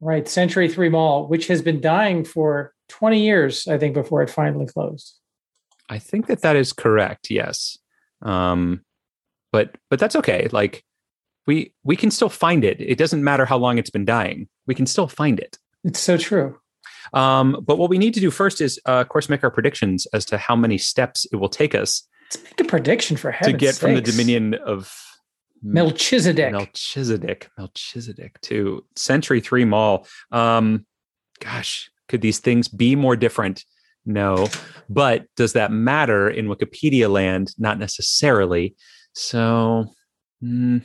[0.00, 4.28] Right, Century Three Mall, which has been dying for 20 years, I think, before it
[4.30, 5.18] finally closed.
[5.88, 7.30] I think that that is correct.
[7.30, 7.78] Yes.
[8.22, 8.82] Um,
[9.52, 10.48] but but that's okay.
[10.50, 10.84] Like
[11.46, 12.80] we we can still find it.
[12.80, 14.48] It doesn't matter how long it's been dying.
[14.66, 15.58] We can still find it.
[15.84, 16.58] It's so true.
[17.12, 20.06] Um, but what we need to do first is, uh, of course, make our predictions
[20.12, 23.36] as to how many steps it will take us Let's make a prediction for to
[23.36, 24.92] heaven's get from the dominion of
[25.62, 26.52] Melchizedek.
[26.52, 30.06] Melchizedek, Melchizedek to Century Three Mall.
[30.32, 30.86] Um,
[31.40, 33.64] gosh, could these things be more different?
[34.06, 34.48] No,
[34.88, 37.54] but does that matter in Wikipedia land?
[37.56, 38.74] Not necessarily.
[39.14, 39.86] So,
[40.42, 40.82] mm,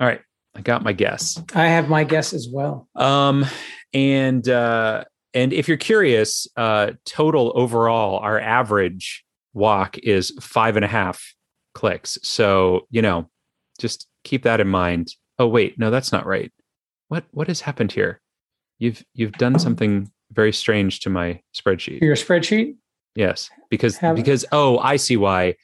[0.00, 0.20] all right,
[0.54, 1.40] I got my guess.
[1.54, 2.88] I have my guess as well.
[2.96, 3.44] Um,
[3.92, 10.84] and uh, and if you're curious, uh, total overall, our average walk is five and
[10.84, 11.34] a half
[11.74, 12.18] clicks.
[12.22, 13.28] So you know,
[13.78, 15.14] just keep that in mind.
[15.38, 16.52] Oh wait, no, that's not right.
[17.08, 18.20] What what has happened here?
[18.78, 22.00] You've you've done something very strange to my spreadsheet.
[22.02, 22.74] Your spreadsheet,
[23.16, 25.54] Yes, because Have- because oh, I see why.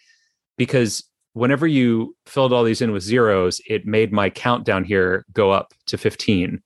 [0.56, 1.04] Because
[1.34, 5.50] whenever you filled all these in with zeros, it made my count down here go
[5.50, 6.62] up to 15.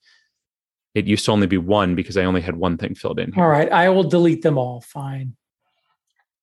[0.97, 3.31] It used to only be one because I only had one thing filled in.
[3.33, 3.45] Here.
[3.45, 4.81] all right, I will delete them all.
[4.81, 5.37] Fine.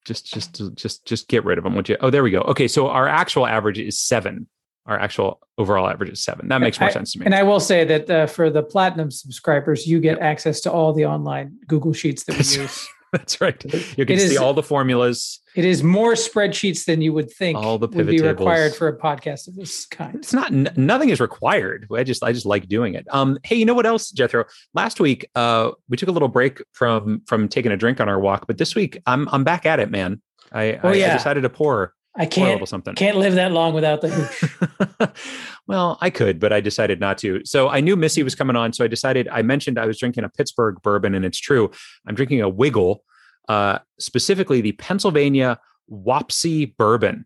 [0.06, 1.98] Just just just just get rid of them, would you?
[2.02, 2.42] Oh, there we go.
[2.42, 4.48] Okay, so our actual average is seven.
[4.86, 6.50] Our actual overall average is seven.
[6.50, 7.26] That makes more I- sense to me.
[7.26, 10.94] And I will say that uh, for the platinum subscribers, you get access to all
[10.94, 12.88] the online Google Sheets that we use.
[13.14, 13.64] That's right.
[13.98, 15.40] You can It see is- all the formulas.
[15.56, 18.40] It is more spreadsheets than you would think All the would pivot be tables.
[18.40, 20.16] required for a podcast of this kind.
[20.16, 23.56] it's not n- nothing is required i just i just like doing it um hey
[23.56, 27.48] you know what else jethro last week uh we took a little break from from
[27.48, 30.20] taking a drink on our walk but this week i'm i'm back at it man
[30.52, 31.14] i Oh, I, I yeah.
[31.16, 32.94] decided to pour I can't something.
[32.96, 35.14] can't live that long without the
[35.68, 37.44] well i could but i decided not to.
[37.46, 40.24] So i knew missy was coming on so i decided i mentioned i was drinking
[40.24, 41.72] a pittsburgh bourbon and it's true.
[42.08, 43.04] I'm drinking a Wigle
[43.50, 45.60] uh specifically the pennsylvania
[45.92, 47.26] wapsie bourbon.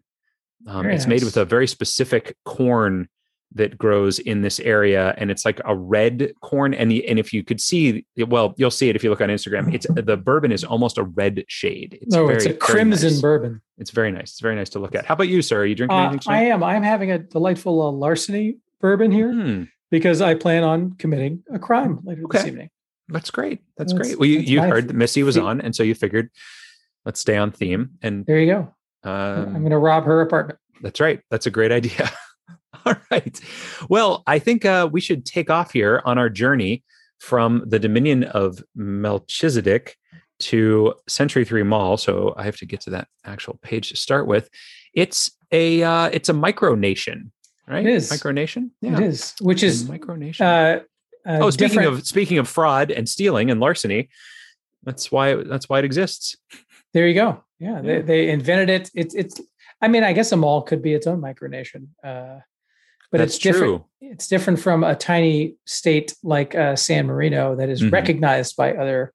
[0.68, 3.08] Um, it's made with a very specific corn
[3.54, 7.32] that grows in this area and it's like a red corn and the, and if
[7.32, 10.52] you could see well you'll see it if you look on instagram it's the bourbon
[10.52, 13.22] is almost a red shade it's no, very, it's a crimson nice.
[13.22, 13.62] bourbon.
[13.78, 15.76] it's very nice it's very nice to look at how about you sir are you
[15.76, 16.62] drinking Uh, anything I am.
[16.64, 21.58] I'm having a delightful uh, larceny bourbon here Hmm, because I plan on committing a
[21.58, 22.70] crime later this evening.
[23.08, 25.84] that's great that's, That's- great well you, you heard that missy was on and so
[25.84, 26.30] you figured
[27.06, 28.60] let's stay on theme and There you go.
[29.10, 30.60] um, I'm going to rob her apartment.
[30.82, 31.22] That's right.
[31.32, 32.12] That's a great idea.
[32.96, 33.40] All right.
[33.90, 36.84] Well, I think uh, we should take off here on our journey
[37.20, 39.98] from the dominion of Melchizedek
[40.40, 41.98] to Century Three Mall.
[41.98, 44.50] So I have to get to that actual page to start with.
[44.94, 47.32] It's a uh, it's a micronation,
[47.68, 47.86] right?
[47.86, 48.12] It is.
[48.12, 48.72] micronation.
[48.82, 50.42] It is, which is micronation.
[50.42, 50.80] uh,
[51.30, 54.10] uh, oh, speaking different- of speaking of fraud and stealing and larceny,
[54.84, 56.38] that's why that's why it exists.
[56.94, 57.44] There you go.
[57.60, 57.82] Yeah, Yeah.
[57.82, 58.92] They, they invented it.
[58.94, 59.42] It's it's.
[59.82, 61.90] I mean, I guess a mall could be its own micronation.
[62.04, 62.40] Uh,
[63.12, 63.64] but That's it's different.
[63.66, 63.86] true.
[64.02, 67.92] It's different from a tiny state like uh, San Marino that is Mhm.
[67.92, 69.14] recognized by other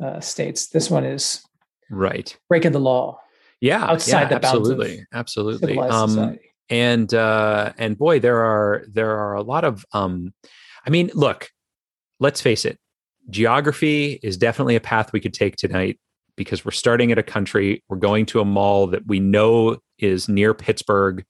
[0.00, 0.68] uh, states.
[0.68, 1.42] This one is
[1.90, 2.36] Right.
[2.48, 3.20] breaking the law,
[3.60, 3.84] Yeah.
[3.84, 5.06] Outside yeah, the absolutely.
[5.12, 5.78] Absolutely.
[5.78, 10.34] Um, and uh and boy there are there are a lot of um
[10.84, 11.48] i mean look
[12.18, 12.76] let's face it
[13.30, 15.96] geography is definitely a path we could take tonight
[16.36, 20.28] because we're starting at a country we're going to a mall that we know is
[20.28, 21.24] near pittsburgh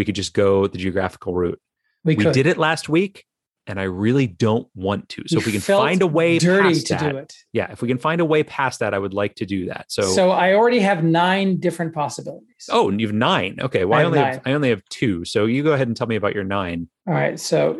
[0.00, 1.60] we could just go the geographical route.
[2.04, 3.26] We, we, did it last week
[3.66, 5.22] and i really don't want to.
[5.26, 7.34] So You if we can find a way dirty to that do it.
[7.52, 9.92] yeah if we can find a way past that i would like to do that.
[9.92, 12.70] So, So, I already have nine different possibilities.
[12.70, 13.58] oh and you have nine.
[13.60, 15.26] Okay well I i, have only have i only have two.
[15.26, 16.88] So you go ahead and tell me about your nine.
[17.06, 17.38] All right.
[17.38, 17.78] So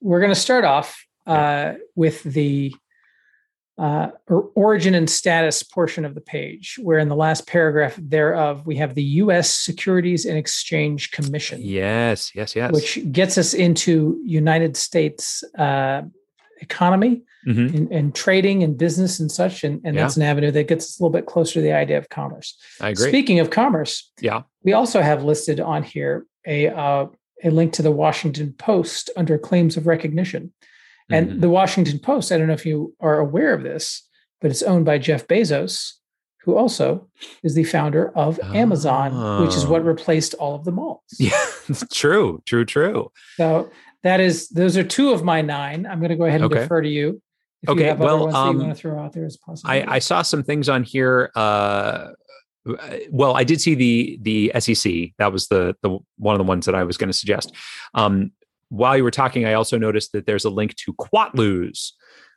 [0.00, 2.74] we're going to start off uh, with the
[3.78, 8.66] uh, or- origin and status portion of the page, where in the last paragraph thereof,
[8.66, 9.54] we have the U.S.
[9.54, 12.72] Securities and Exchange Commission, Yes, yes, yes.
[12.72, 16.02] which gets us into United States uh,
[16.60, 17.72] economy Mhm.
[17.74, 19.62] and, and trading and business and such.
[19.62, 20.02] And, and Yeah.
[20.02, 22.56] that's an avenue that gets us a little bit closer to the idea of commerce.
[22.80, 23.08] I agree.
[23.08, 24.42] Speaking of commerce, Yeah.
[24.64, 27.06] we also have listed on here a uh,
[27.44, 30.52] a link to the Washington Post under claims of recognition.
[31.10, 31.40] And Mhm.
[31.40, 34.06] the Washington Post, I don't know if you are aware of this,
[34.40, 35.92] but it's owned by Jeff Bezos,
[36.42, 37.08] who also
[37.42, 39.84] is the founder of Amazon, which is what Oh.
[39.84, 41.00] replaced all of the malls.
[41.18, 41.32] yeah,
[41.92, 43.10] true, true, true.
[43.36, 43.70] So
[44.02, 45.86] that is those are two of my nine.
[45.86, 46.62] I'm going to go ahead and Okay.
[46.62, 47.22] defer to you.
[47.62, 49.24] If Okay, you have well, other ones that um, you want to throw out there
[49.24, 49.70] as possible.
[49.70, 51.30] I, I saw some things on here.
[51.34, 52.08] Uh,
[53.10, 55.14] well, I did see the the SEC.
[55.18, 57.54] That was the the one of the ones that I was going to suggest.
[57.94, 58.32] Um,
[58.68, 61.92] while you were talking, I also noticed that there's a link to Quatloos,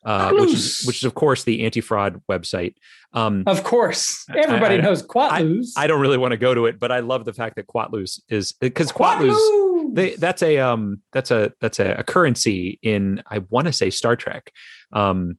[0.05, 2.75] uh, which is which is of course the anti fraud website.
[3.13, 5.73] Um, of course, everybody I- knows Quatloos.
[5.77, 8.21] I don't really want to go to it, but I love the fact that Quatloos
[8.29, 9.93] is because Quatloos.
[9.93, 13.89] they that's a um that's a that's a, a currency in I want to say
[13.89, 14.51] Star Trek.
[14.93, 15.37] Um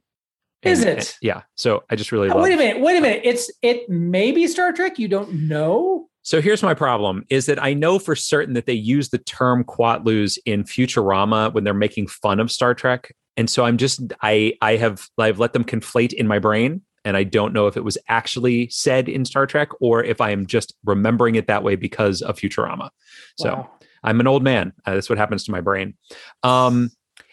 [0.63, 0.99] Is it?
[0.99, 1.43] and- yeah.
[1.57, 2.83] So I just really Oh, love wait a minute.
[2.83, 3.23] Wait a minute.
[3.25, 4.99] It's it may be Star Trek.
[4.99, 6.09] You don't know.
[6.23, 9.65] So here's my problem is that I know for certain that they use the term
[9.65, 13.15] Quatloos in Futurama when they're making fun of Star Trek.
[13.37, 17.17] And so I'm just I I have I've let them conflate in my brain and
[17.17, 20.47] I don't know if it was actually said in Star Trek or if I am
[20.47, 22.91] just remembering it that way because of Futurama.
[23.37, 23.71] So Wow.
[24.05, 24.73] I'm an old man.
[24.85, 25.95] Uh, that's what happens to my brain.
[26.43, 26.91] Um,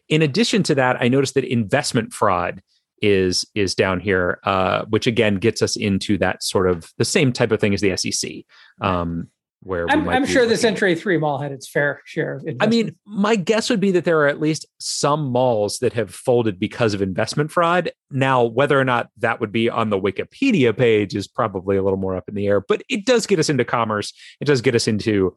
[0.08, 2.62] in addition to that, I noticed that investment fraud
[3.02, 7.32] is is down here, uh, which again gets us into that sort of the same
[7.32, 8.32] type of thing as the SEC,
[8.82, 9.28] um,
[9.62, 12.46] where I'm, I'm sure the looking- Century Three Mall had its fair share of.
[12.60, 16.14] I mean, my guess would be that there are at least some malls that have
[16.14, 17.92] folded because of investment fraud.
[18.12, 22.00] Now, whether or not that would be on the Wikipedia page is probably a little
[22.00, 24.14] more up in the air, but it does get us into commerce.
[24.40, 25.36] It does get us into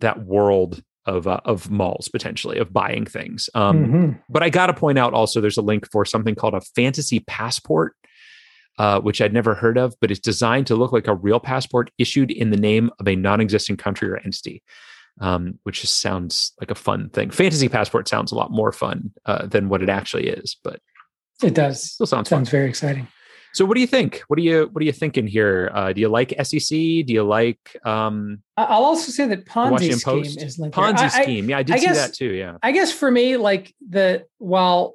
[0.00, 3.48] that world of uh, of malls potentially of buying things.
[3.54, 4.20] Um, Mhm.
[4.28, 7.20] But I got to point out also there's a link for something called a fantasy
[7.20, 7.94] passport.
[8.78, 11.90] Uh, which I'd never heard of, but it's designed to look like a real passport
[11.98, 14.62] issued in the name of a non-existent country or entity
[15.20, 17.30] um, which just sounds like a fun thing.
[17.30, 20.80] Fantasy Passport sounds a lot more fun uh, than what it actually is, but
[21.42, 21.82] it does.
[21.92, 22.38] still sounds fun.
[22.38, 23.06] Sounds very exciting.
[23.54, 24.22] So, what do you think?
[24.28, 25.70] What do you what are you thinking here?
[25.74, 26.68] Uh, do you like SEC?
[26.70, 30.42] Do you like um, I'll also say that Ponzi Washington scheme Post?
[30.42, 30.76] is linked.
[30.76, 31.50] Ponzi I- scheme.
[31.50, 32.32] Yeah, I did I see guess- that too.
[32.32, 32.56] Yeah.
[32.62, 34.94] I guess for me, like the while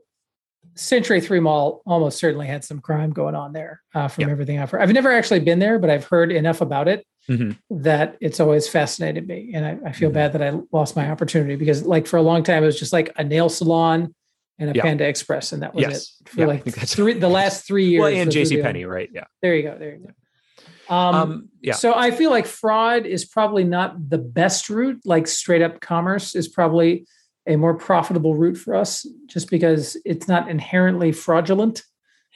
[0.75, 4.31] Century Three Mall almost certainly had some crime going on there uh, from Yeah.
[4.31, 4.81] everything I've heard.
[4.81, 7.57] I've never actually been there, but I've heard enough about it Mhm.
[7.71, 10.13] that it's always fascinated me, and I, I feel Mhm.
[10.13, 12.93] bad that I lost my opportunity because, like, for a long time it was just
[12.93, 14.13] like a nail salon
[14.59, 14.81] and a Yeah.
[14.83, 16.17] Panda Express, and that was Yes.
[16.21, 18.01] it for Yeah, like three, the last three years.
[18.01, 18.61] Well, and J.C.
[18.61, 19.09] Penney, right?
[19.13, 19.25] Yeah.
[19.41, 19.77] There you go.
[19.77, 20.93] There you go.
[20.93, 21.73] Um, Um, yeah.
[21.73, 25.01] So I feel like fraud is probably not the best route.
[25.05, 27.05] Like straight up commerce is probably
[27.45, 31.83] a more profitable route for us, just because it's not inherently fraudulent,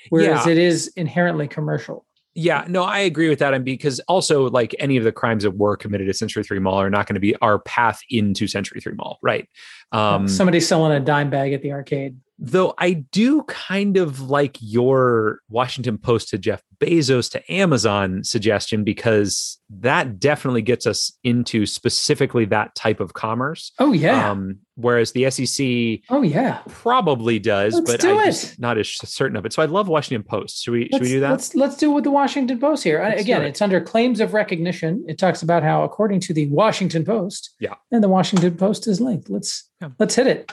[0.10, 0.52] whereas Yeah.
[0.52, 2.06] it is inherently commercial.
[2.34, 3.54] Yeah, no, I agree with that.
[3.54, 6.76] And because also, like any of the crimes that were committed at Century Three Mall
[6.76, 9.50] are not going to be our path into Century Three Mall, right?
[9.92, 12.18] Um, Somebody selling a dime bag at the arcade.
[12.40, 18.84] though I do kind of like your Washington Post to Jeff Bezos to Amazon suggestion
[18.84, 23.72] because that definitely gets us into specifically that type of commerce.
[23.78, 24.32] Oh yeah.
[24.32, 26.62] Um, whereas the SEC oh yeah.
[26.70, 29.54] probably does, Let's but do I'm not as certain of it.
[29.54, 30.64] So I love Washington Post.
[30.64, 31.30] Should we should Let's, we do that?
[31.32, 33.00] Let's let's do it with the Washington Post here.
[33.04, 33.50] Let's Again, it.
[33.50, 35.06] it's under claims of recognition.
[35.08, 37.76] It talks about how, according to the Washington Post, Yeah.
[37.92, 39.30] and the Washington Post is linked.
[39.30, 39.89] Let's Yeah.
[40.00, 40.52] let's hit it.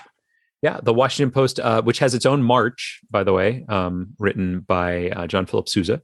[0.63, 4.61] Yeah, the Washington Post, uh, which has its own march, by the way, um, written
[4.61, 6.03] by uh, John Philip Sousa.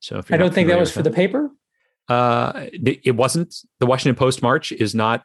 [0.00, 1.50] So if I don't think that was with for the paper.
[2.08, 3.54] Uh, it it wasn't.
[3.80, 5.24] The Washington Post march is not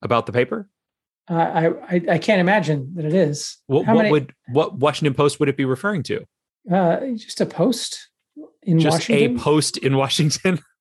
[0.00, 0.68] about the paper.
[1.30, 3.58] Uh, I, I I can't imagine that it is.
[3.66, 6.24] What, what many- would what Washington Post would it be referring to?
[6.72, 8.08] Uh, just a post
[8.62, 9.36] in Just Washington.
[9.36, 10.60] a post in Washington.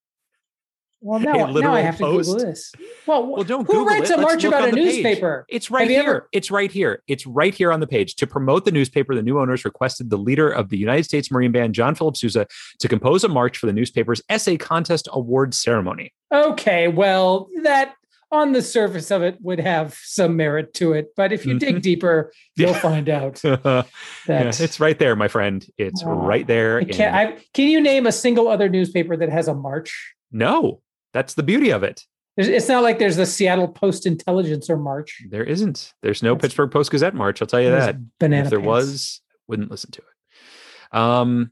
[1.02, 2.30] well, now, now I have to post?
[2.32, 2.72] Google this.
[3.08, 4.20] Well, Well, don't who Google writes it.
[4.20, 4.86] a Let's march about a the page.
[5.04, 5.46] newspaper?
[5.50, 6.02] It's right here.
[6.02, 7.04] ever- It's right here.
[7.08, 8.16] It's right here on the page.
[8.18, 11.52] To promote the newspaper, the new owners requested the leader of the United States Marine
[11.52, 12.48] Band, John Philip Sousa,
[12.80, 16.14] to compose a march for the newspaper's essay contest award ceremony.
[16.32, 17.96] Okay, well, that
[18.34, 21.60] on the surface of it would have some merit to it, but if you Mhm.
[21.60, 22.80] dig deeper, you'll Yeah.
[22.80, 23.84] find out yeah,
[24.28, 25.66] that it's right there, my friend.
[25.78, 26.78] It's Oh, right there.
[26.78, 27.00] I can't.
[27.32, 30.14] in- I, can you name a single other newspaper that has a march?
[30.32, 30.80] no,
[31.14, 32.04] that's the beauty of it.
[32.38, 35.22] It's not like there's the Seattle Post Intelligence or March.
[35.30, 35.94] There isn't.
[36.02, 37.42] There's no That's- Pittsburgh Post Gazette march.
[37.42, 37.98] I'll tell you that.
[38.20, 38.46] banana.
[38.46, 38.68] if there pants.
[38.68, 40.98] was, wouldn't listen to it.
[40.98, 41.52] Um,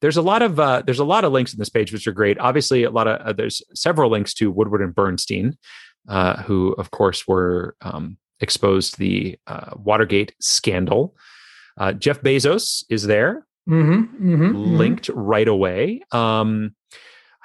[0.00, 2.12] there's a lot of uh, there's a lot of links in this page which are
[2.12, 2.38] great.
[2.38, 5.56] Obviously, a lot of uh, there's several links to Woodward and Bernstein,
[6.08, 11.16] uh, who of course were um, exposed to the uh, Watergate scandal.
[11.76, 14.76] Uh, Jeff Bezos is there, Mhm, mhm, mhm.
[14.78, 16.02] linked right away.
[16.12, 16.74] Um,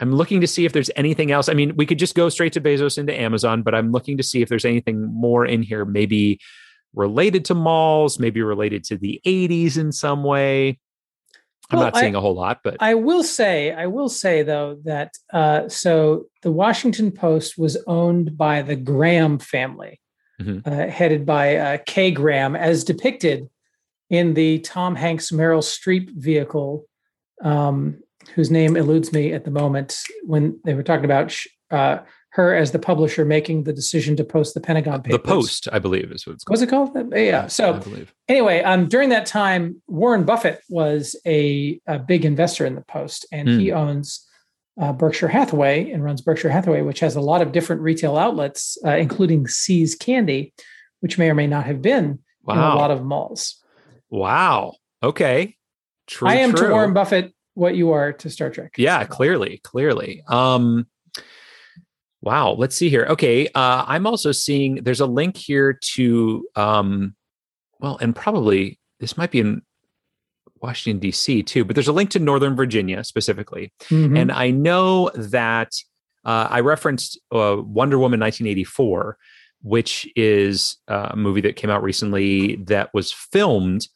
[0.03, 1.47] I'm looking to see if there's anything else.
[1.47, 4.23] I mean, we could just go straight to Bezos into Amazon, but I'm looking to
[4.23, 6.41] see if there's anything more in here, maybe
[6.93, 10.77] related to malls, maybe related to the 80s in some way.
[11.71, 14.43] I'm Well, not I- seeing a whole lot, but I will say, I will say
[14.43, 20.01] though that uh, so the Washington Post was owned by the Graham family,
[20.41, 20.67] Mhm.
[20.67, 23.47] uh, headed by uh, Kay Graham, as depicted
[24.09, 26.85] in the Tom Hanks Meryl Streep vehicle,
[27.41, 28.01] um,
[28.35, 29.97] whose name eludes me at the moment.
[30.23, 31.99] When they were talking about sh- uh,
[32.31, 35.11] her as the publisher making the decision to post the Pentagon page.
[35.11, 36.53] the Post, I believe, is what it's called.
[36.53, 37.13] Was it called?
[37.15, 37.43] Yeah.
[37.45, 38.11] I So believe.
[38.27, 43.27] anyway, um, during that time, Warren Buffett was a, a big investor in the Post,
[43.31, 44.27] and he owns
[44.81, 48.77] uh, Berkshire Hathaway and runs Berkshire Hathaway, which has a lot of different retail outlets,
[48.83, 50.55] uh, including See's Candy,
[51.01, 52.77] which may or may not have been in a Wow.
[52.77, 53.61] lot of malls.
[54.09, 54.73] wow.
[55.03, 55.55] Okay.
[56.07, 56.27] True.
[56.27, 56.67] I am true.
[56.67, 58.73] to Warren Buffett what you are to Star Trek.
[58.77, 60.23] Yeah, clearly, clearly.
[60.27, 60.87] Um,
[62.21, 62.51] wow.
[62.51, 63.05] Let's see here.
[63.09, 67.15] Okay, uh, I'm also seeing there's a link here to, um,
[67.79, 69.61] well, and probably this might be in
[70.61, 71.43] Washington D.C.
[71.43, 74.17] too, but there's a link to Northern Virginia specifically, mhm.
[74.17, 75.73] and I know that
[76.23, 79.17] uh, I referenced uh, Wonder Woman 1984,
[79.61, 83.87] which is a movie that came out recently that was filmed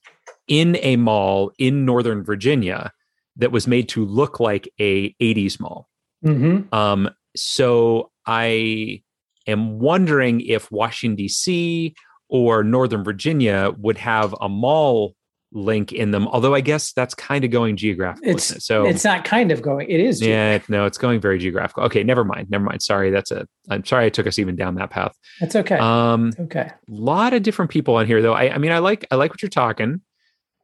[0.50, 2.92] in a mall in Northern Virginia
[3.38, 5.88] that was made to look like a 80s mall.
[6.26, 6.72] Mhm.
[6.74, 9.04] Um, so I
[9.46, 11.96] am wondering if Washington D.C.
[12.30, 15.16] or Northern Virginia would have a mall
[15.54, 16.28] link in them.
[16.28, 18.30] Although I guess that's kind of going geographical.
[18.30, 18.62] It's- it?
[18.64, 19.90] so it's not kind of going.
[19.90, 20.22] It is.
[20.22, 21.84] yeah, no, it's going very geographical.
[21.84, 22.50] Okay, never mind.
[22.50, 22.82] Never mind.
[22.82, 23.48] Sorry, that's a.
[23.70, 25.16] I'm sorry I took us even down that path.
[25.40, 25.78] That's okay.
[25.78, 26.72] Um, okay.
[26.90, 28.34] lot of different people on here though.
[28.34, 30.02] I, I mean, I like I like what you're talking.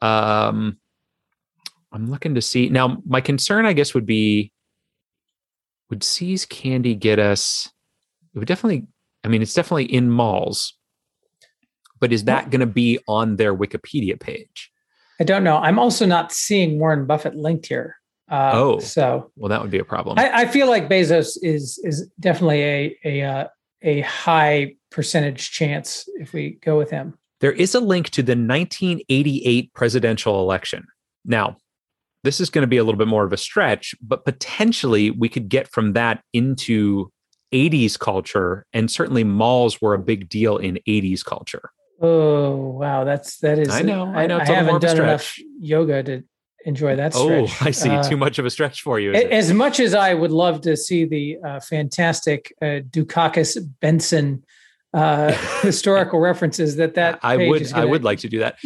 [0.02, 0.78] Um,
[1.94, 2.98] I'm looking to see now.
[3.06, 4.52] My concern, I guess, would be
[5.90, 7.70] would See's Candy get us?
[8.34, 8.88] It would definitely.
[9.24, 10.74] I mean, it's definitely in malls,
[12.00, 14.72] but is that going to be on their Wikipedia page?
[15.20, 15.58] I don't know.
[15.58, 17.96] I'm also not seeing Warren Buffett linked here.
[18.30, 18.80] Uh, Oh.
[18.80, 20.18] so Well, that would be a problem.
[20.18, 23.48] I, I feel like Bezos is is definitely a a uh,
[23.84, 27.14] a high percentage chance if we go with him.
[27.42, 30.86] There is a link to the 1988 presidential election.
[31.26, 31.58] Now,
[32.24, 35.30] this is going to be a little bit more of a stretch, but potentially we
[35.30, 37.12] could get from that into
[37.54, 38.66] 80s culture.
[38.74, 41.72] And certainly malls were a big deal in 80s culture.
[42.02, 43.70] Oh wow, that's that is.
[43.70, 46.24] I know, I know, I haven't done enough yoga to
[46.66, 47.14] enjoy that.
[47.14, 47.30] stretch.
[47.30, 47.68] Oh, stretch.
[47.68, 47.90] I see.
[47.90, 49.14] Uh, Too much of a stretch for you.
[49.14, 49.32] it?
[49.32, 54.42] As much as I would love to see the uh, fantastic uh, Dukakis Bentsen
[54.94, 55.32] uh,
[55.62, 58.58] historical references that that I would I would like to do that.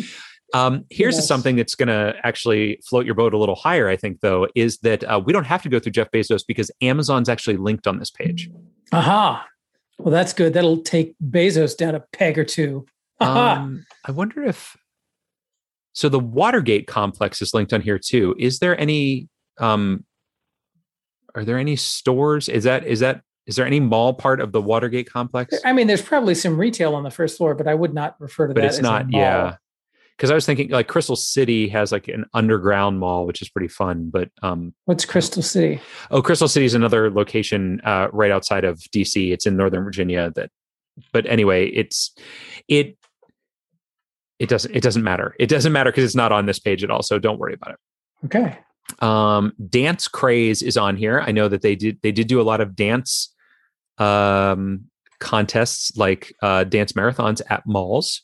[0.53, 1.27] Um, here's Yes.
[1.27, 3.89] something that's going to actually float your boat a little higher.
[3.89, 6.71] I think though is that uh, we don't have to go through Jeff Bezos because
[6.81, 8.49] Amazon's actually linked on this page.
[8.93, 9.45] Aha.
[9.99, 10.53] Well, that's good.
[10.53, 12.85] That'll take Bezos down a peg or two.
[13.19, 13.55] Aha.
[13.57, 14.77] Um, I wonder if
[15.93, 16.07] so.
[16.07, 18.35] The Watergate complex is linked on here too.
[18.37, 19.27] Is there any?
[19.59, 20.05] Um,
[21.35, 22.47] are there any stores?
[22.47, 25.55] Is that is that is there any mall part of the Watergate complex?
[25.65, 28.47] I mean, there's probably some retail on the first floor, but I would not refer
[28.47, 29.01] to But that it's as not.
[29.01, 29.19] a mall.
[29.21, 29.55] Yeah.
[30.17, 33.67] Because I was thinking like Crystal City has like an underground mall, which is pretty
[33.67, 34.09] fun.
[34.09, 35.79] But um, What's Crystal City?
[36.09, 39.31] oh, Crystal City is another location uh, right outside of DC.
[39.31, 40.31] It's in Northern Virginia.
[40.35, 40.49] That,
[41.11, 42.15] but anyway, it's
[42.67, 42.97] it
[44.39, 45.35] it doesn't it doesn't matter.
[45.39, 47.03] It doesn't matter because it's not on this page at all.
[47.03, 47.79] So don't worry about it.
[48.25, 48.57] Okay.
[48.99, 51.21] Um, dance craze is on here.
[51.25, 53.33] I know that they did they did do a lot of dance
[53.99, 54.85] um
[55.19, 58.23] contests like uh, dance marathons at malls.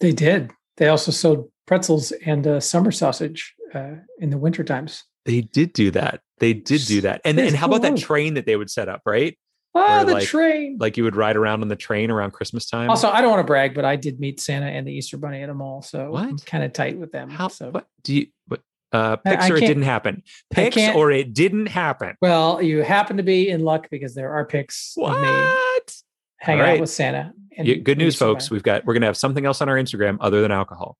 [0.00, 0.50] They did.
[0.76, 5.04] They also sold pretzels and uh, summer sausage uh, in the winter times.
[5.24, 6.20] They did do that.
[6.38, 7.20] They did do that.
[7.24, 9.38] And and how about that train that they would set up, right?
[9.76, 10.76] Oh, Or the like- train.
[10.78, 12.90] Like you would ride around on the train around Christmas time.
[12.90, 15.42] Also, I don't want to brag, but I did meet Santa and the Easter Bunny
[15.42, 16.24] at a mall, so What?
[16.28, 17.30] I'm kind of tight with them.
[17.30, 17.70] how so.
[17.70, 18.60] what do you what
[18.92, 20.22] uh picks or it didn't happen?
[20.52, 22.14] I Picks or it didn't happen.
[22.20, 25.94] Well, you happen to be in luck because there are pics of me What?
[26.38, 26.74] hanging All right.
[26.74, 27.32] out with Santa.
[27.56, 28.50] And Yeah, good news, folks.
[28.50, 30.96] We've got we're gonna have something else on our Instagram other than alcohol.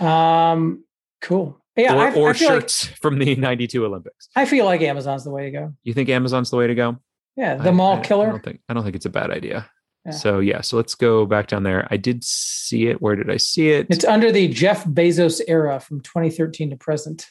[0.00, 0.84] Um,
[1.20, 1.60] cool.
[1.76, 4.28] Yeah, or I, or I feel like shirts from the 92 Olympics.
[4.36, 5.74] I feel like Amazon's the way to go.
[5.82, 6.98] You think Amazon's the way to go?
[7.36, 8.30] Yeah, the I- mall I- I killer.
[8.30, 9.68] don't think I don't think it's a bad idea.
[10.06, 10.12] Yeah.
[10.12, 11.88] So yeah, so let's go back down there.
[11.90, 13.00] I did see it.
[13.00, 13.86] Where did I see it?
[13.88, 17.26] It's under the Jeff Bezos era from 2013 to present.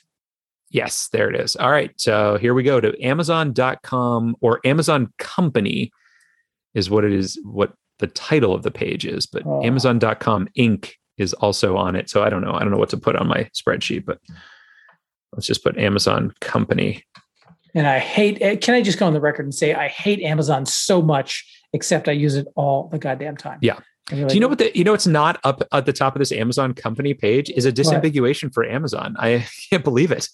[0.71, 1.55] yes, there it is.
[1.55, 1.91] All right.
[1.97, 5.91] So here we go to Amazon.com or Amazon Company
[6.73, 9.63] is what it is, what the title of the page is, but Oh.
[9.63, 10.91] Amazon.com Inc.
[11.17, 12.09] is also on it.
[12.09, 12.53] So I don't know.
[12.53, 14.19] I don't know what to put on my spreadsheet, but
[15.31, 17.03] let's just put Amazon Company.
[17.73, 18.37] And I hate.
[18.41, 21.43] eh, Can I just go on the record and say I hate Amazon so much,
[21.71, 23.59] except I use it all the goddamn time.
[23.61, 23.79] Yeah.
[24.11, 26.13] I really Do you know what the you know what's not up at the top
[26.15, 27.75] of this Amazon company page is a What?
[27.77, 29.15] disambiguation for Amazon.
[29.17, 30.27] I can't believe it.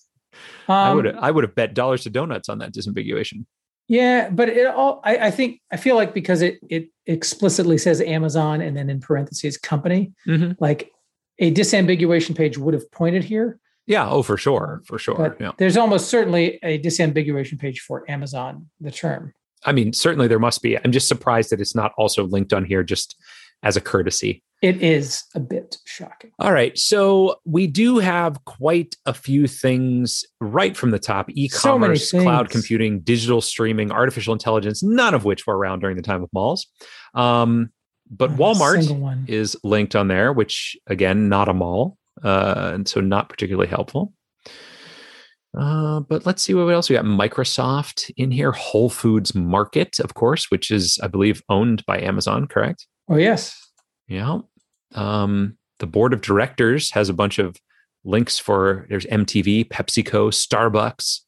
[0.68, 3.46] I Um, would I would have bet dollars to donuts on that disambiguation.
[3.90, 5.02] Yeah, but it all.
[5.04, 9.00] I, I think I feel like because it it explicitly says Amazon and then in
[9.02, 10.56] parentheses company, Mhm.
[10.60, 10.92] like
[11.40, 13.60] a disambiguation page would have pointed here.
[13.88, 15.36] Yeah, oh for sure, for sure.
[15.40, 15.54] Yeah.
[15.58, 19.34] there's almost certainly a disambiguation page for Amazon, the term.
[19.66, 20.78] I mean, certainly there must be.
[20.78, 23.16] I'm just surprised that it's not also linked on here just
[23.64, 24.44] as a courtesy.
[24.62, 26.32] It is a bit shocking.
[26.38, 26.78] All right.
[26.78, 32.12] So we do have quite a few things right from the top e So commerce,
[32.12, 36.30] cloud computing, digital streaming, artificial intelligence, none of which were around during the time of
[36.34, 36.68] malls.
[37.14, 37.70] Um,
[38.10, 41.98] but Not Walmart is linked on there, which again, not a mall.
[42.22, 44.14] Uh, and so not particularly helpful.
[45.58, 47.06] Uh, but let's see what else we got.
[47.06, 52.46] Microsoft in here, Whole Foods Market, of course, which is, I believe, owned by Amazon,
[52.46, 52.88] correct?
[53.10, 53.56] Oh yes,
[54.08, 54.40] Yeah.
[54.96, 57.58] Um, the board of directors has a bunch of
[58.04, 61.20] links for there's MTV, PepsiCo, Starbucks,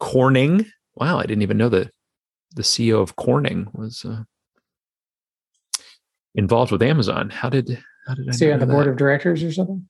[0.00, 0.66] Corning.
[0.94, 1.90] Wow, I didn't even know that
[2.54, 4.22] the CEO of Corning was uh,
[6.34, 7.30] involved with Amazon.
[7.30, 8.72] How did how did I see on the that?
[8.72, 9.88] board of directors or something.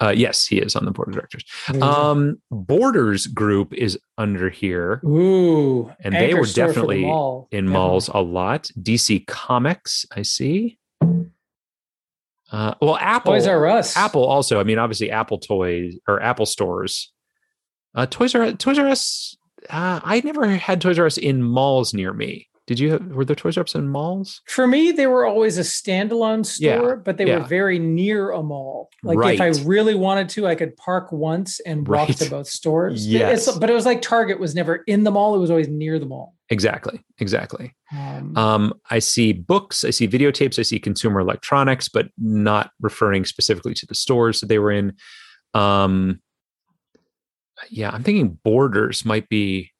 [0.00, 1.44] Uh, yes, he is on the board of directors.
[1.66, 1.88] What is it?
[1.88, 7.48] Um, Borders Group is under here Ooh, and they were for the definitely mall.
[7.50, 7.72] in Definitely.
[7.72, 8.70] malls a lot.
[8.80, 10.78] DC Comics, I see.
[12.50, 13.32] Uh, well, Apple.
[13.32, 13.96] Toys R Us.
[13.96, 14.60] Apple also.
[14.60, 17.10] I mean, obviously, Apple toys or Apple stores.
[17.94, 19.36] Uh, Toys R Toys R Us.
[19.70, 22.48] Uh, I never had Toys R Us in malls near me.
[22.72, 22.92] Did you?
[22.92, 24.40] Have, were there Toys R Us in malls?
[24.46, 27.40] For me, they were always a standalone Yeah, store, but they yeah.
[27.40, 28.88] were very near a mall.
[29.02, 32.16] Like if I really wanted to, I could park once and walk Right.
[32.16, 33.06] to both stores.
[33.06, 33.42] Yes.
[33.42, 35.98] It's- but it was like Target was never in the mall; it was always near
[35.98, 36.34] the mall.
[36.48, 37.04] Exactly.
[37.18, 37.74] Exactly.
[37.92, 39.84] Um, Um, I see books.
[39.84, 40.58] I see videotapes.
[40.58, 44.94] I see consumer electronics, but not referring specifically to the stores that they were in.
[45.52, 46.22] Um,
[47.70, 49.71] yeah, I'm thinking Borders might be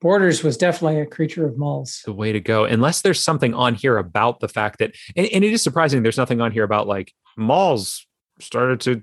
[0.00, 2.02] Borders was definitely a creature of malls.
[2.06, 5.44] the way to go unless there's something on here about the fact that and, and
[5.44, 8.06] it is surprising there's nothing on here about like malls
[8.40, 9.02] started to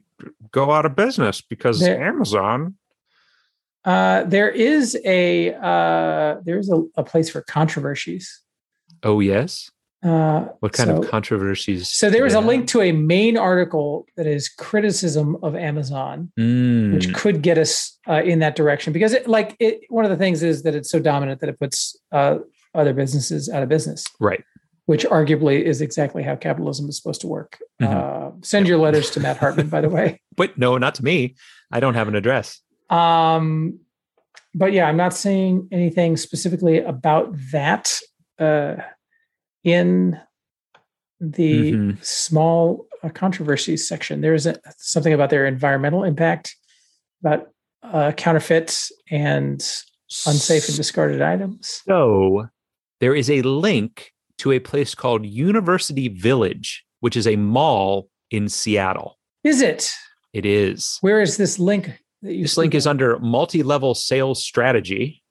[0.51, 2.75] go out of business because There- amazon
[3.86, 8.41] Uh, there is a uh, there's a, a place for controversies.
[9.03, 9.71] oh yes
[10.07, 14.05] Uh, what kind so- of controversies So there is a link to a main article
[14.15, 19.13] that is criticism of Amazon, Mm, which could get us uh, in that direction because,
[19.13, 21.95] it, like, it, one of the things is that it's so dominant that it puts
[22.11, 22.37] uh,
[22.73, 24.43] other businesses out of business, right
[24.85, 27.57] which arguably is exactly how capitalism is supposed to work.
[27.81, 27.87] Mhm.
[27.93, 30.21] Uh, send your letters to Matt Hartman, by the way.
[30.37, 31.35] but no not to me
[31.71, 33.79] i don't have an address Um,
[34.55, 37.99] but yeah, I'm not saying anything specifically about that
[38.39, 38.75] uh,
[39.67, 40.17] in
[41.19, 42.05] the Mhm.
[42.05, 44.21] small uh, controversies section.
[44.21, 46.55] There is a, something about their environmental impact,
[47.23, 47.49] about
[47.83, 49.59] uh, counterfeits and
[50.25, 51.81] unsafe and discarded items.
[51.85, 52.47] so
[52.99, 58.47] there is a link to a place called university village which is a mall in
[58.49, 59.91] seattle Is it?
[60.33, 61.91] it is Where is this link
[62.23, 62.43] that you?
[62.43, 65.21] This link is under multi-level sales strategy.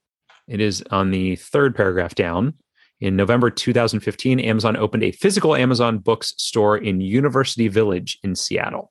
[0.48, 2.54] It is on the third paragraph down.
[3.00, 8.90] In November 2015, Amazon opened a physical Amazon Books store in University Village in Seattle.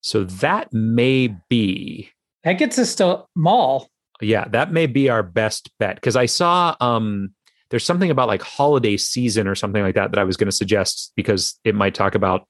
[0.00, 2.10] So that may be,
[2.42, 3.88] that gets us to mall.
[4.20, 7.34] yeah, that may be our best bet because I saw um,
[7.70, 10.56] there's something about like holiday season or something like that that I was going to
[10.56, 12.46] suggest because it might talk about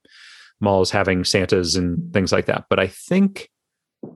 [0.61, 2.65] malls having Santas and things like that.
[2.69, 3.49] But I think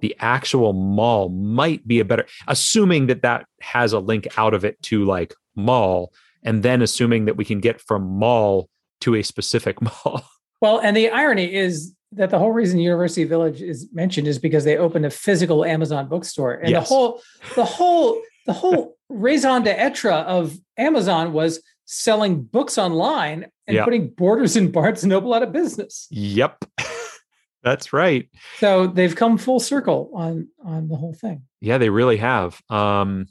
[0.01, 4.63] the actual mall might be a better, assuming that that has a link out of
[4.63, 5.33] it to like
[5.63, 8.69] mall, and then assuming that we can get from mall
[9.01, 10.23] to a specific mall.
[10.61, 14.63] Well, and the irony is that the whole reason University Village is mentioned is because
[14.63, 16.89] they opened a physical Amazon bookstore, and Yes.
[16.89, 17.21] the whole,
[17.55, 23.83] the whole, the whole raison d'etre of Amazon was selling books online and Yeah.
[23.83, 26.07] putting Borders and Barnes and Noble out of business.
[26.11, 26.65] Yep.
[27.63, 28.29] That's right.
[28.59, 31.43] So they've come full circle on on the whole thing.
[31.61, 32.59] Yeah, they really have.
[32.69, 33.27] Um,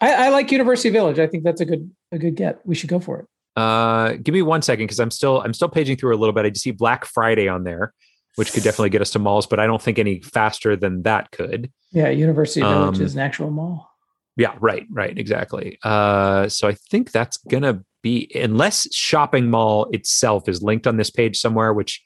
[0.00, 1.18] I, I like University Village.
[1.18, 2.60] I think that's a good a good get.
[2.64, 3.60] We should go for it.
[3.60, 6.44] uh, give me one second because I'm still I'm still paging through a little bit.
[6.46, 7.92] I see Black Friday on there,
[8.36, 11.30] which could definitely get us to malls, but I don't think any faster than that
[11.32, 11.72] could.
[11.92, 13.90] Yeah, University Village Um, is an actual mall.
[14.36, 15.78] Yeah, right, right, exactly.
[15.82, 21.10] Uh, so I think that's gonna be unless shopping mall itself is linked on this
[21.10, 22.00] page somewhere, which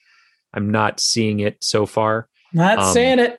[0.55, 2.28] I'm not seeing it so far.
[2.55, 3.38] Not um, saying it.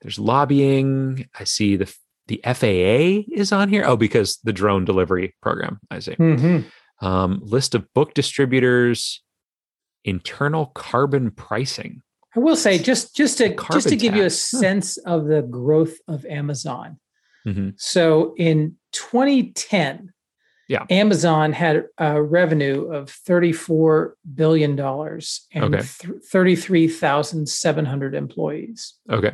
[0.00, 1.28] There's lobbying.
[1.38, 1.94] I see the
[2.30, 3.82] the FAA is on here.
[3.84, 5.80] Oh, because the drone delivery program.
[5.90, 6.14] I see.
[6.14, 6.64] Mhm.
[7.02, 9.22] Um, list of book distributors,
[10.04, 12.02] internal carbon pricing.
[12.36, 14.52] I will say just just to just to give you a tax.
[14.52, 14.58] Huh.
[14.60, 17.00] sense of the growth of Amazon.
[17.46, 17.74] Mhm.
[17.76, 20.12] So in 2010,
[20.68, 20.86] Yeah.
[20.88, 25.84] Amazon had a revenue of 34 billion dollars and Okay.
[25.84, 28.94] th- 33,700 employees.
[29.10, 29.32] Okay.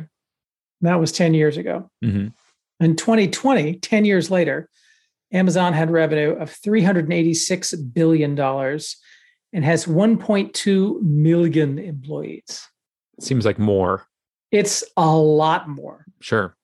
[0.81, 1.91] That was 10 years ago.
[2.03, 2.33] Mhm.
[2.79, 4.69] In 2020, 10 years later,
[5.33, 12.67] Amazon had revenue of $386 billion and has 1.2 million employees.
[13.19, 14.05] Seems like more.
[14.51, 16.05] It's a lot more.
[16.21, 16.55] Sure.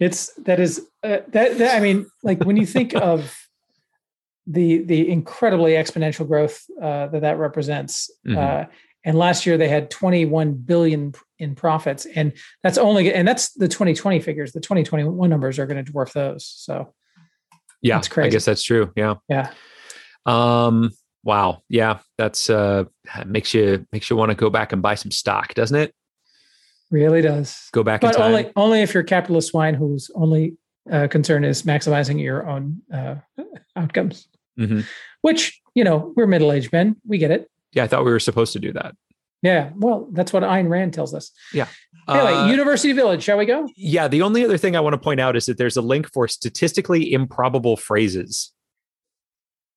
[0.00, 3.36] It's that is uh, that, that I mean, like when you think of
[4.46, 8.36] the the incredibly exponential growth uh, that that represents, Mhm.
[8.36, 8.66] uh,
[9.04, 12.32] and last year they had 21 billion in profits, and
[12.62, 14.52] that's only and that's the 2020 figures.
[14.52, 16.46] The 2021 numbers are going to dwarf those.
[16.46, 16.94] So
[17.82, 17.96] Yeah.
[17.96, 18.28] That's crazy.
[18.28, 18.92] I guess that's true.
[18.96, 19.14] Yeah.
[19.28, 19.50] yeah,
[20.26, 20.90] Um.
[21.22, 21.62] Wow.
[21.68, 21.98] Yeah.
[22.18, 22.84] That's uh
[23.26, 25.94] makes you makes you want to go back and buy some stock, doesn't it?
[26.90, 27.68] really does.
[27.72, 30.56] Go back But only only if you're a capitalist swine whose only
[30.90, 33.16] uh, concern is maximizing your own uh,
[33.74, 34.28] outcomes.
[34.58, 34.84] Mhm.
[35.22, 36.96] Which you know we're middle aged men.
[37.06, 37.50] We get it.
[37.74, 38.94] Yeah, I thought we were supposed to do that.
[39.42, 41.30] Yeah, well, that's what Ayn Rand tells us.
[41.52, 41.66] Yeah.
[42.08, 43.68] Anyway, Uh, University Village, shall we go?
[43.76, 44.08] yeah.
[44.08, 46.26] The only other thing I want to point out is that there's a link for
[46.28, 48.52] statistically improbable phrases.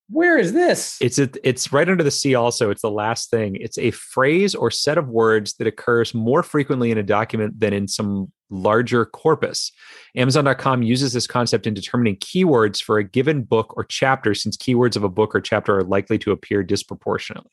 [0.09, 0.97] Where is this?
[1.01, 2.33] It's a, it's right under the C.
[2.33, 3.57] Also, it's the last thing.
[3.59, 7.73] It's a phrase or set of words that occurs more frequently in a document than
[7.73, 9.69] in some larger corpus.
[10.15, 14.95] Amazon.com uses this concept in determining keywords for a given book or chapter, since keywords
[14.95, 17.51] of a book or chapter are likely to appear disproportionately.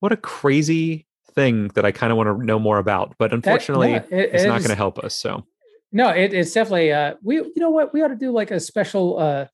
[0.00, 3.92] What a crazy thing that I kind of want to know more about, but unfortunately,
[3.92, 5.14] no, it- it's it not going to help us.
[5.16, 5.44] So,
[5.92, 6.92] No, it, it's definitely.
[6.94, 7.92] Uh, we, you know what?
[7.92, 9.46] We ought to do like a special uh,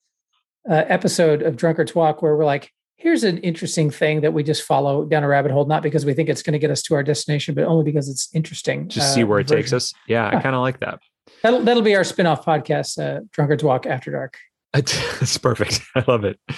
[0.69, 4.63] uh, episode of Drunkard's Walk where we're like, here's an interesting thing that we just
[4.63, 6.95] follow down a rabbit hole, not because we think it's going to get us to
[6.95, 8.89] our destination, but only because it's interesting.
[8.89, 9.95] just uh, see where it takes us.
[10.07, 11.01] Yeah, I kind of like that.
[11.43, 14.37] That'll that'll be our spin-off podcast, uh, Drunkard's Walk After Dark.
[14.75, 15.81] It's perfect.
[15.97, 16.39] I love it.
[16.49, 16.57] All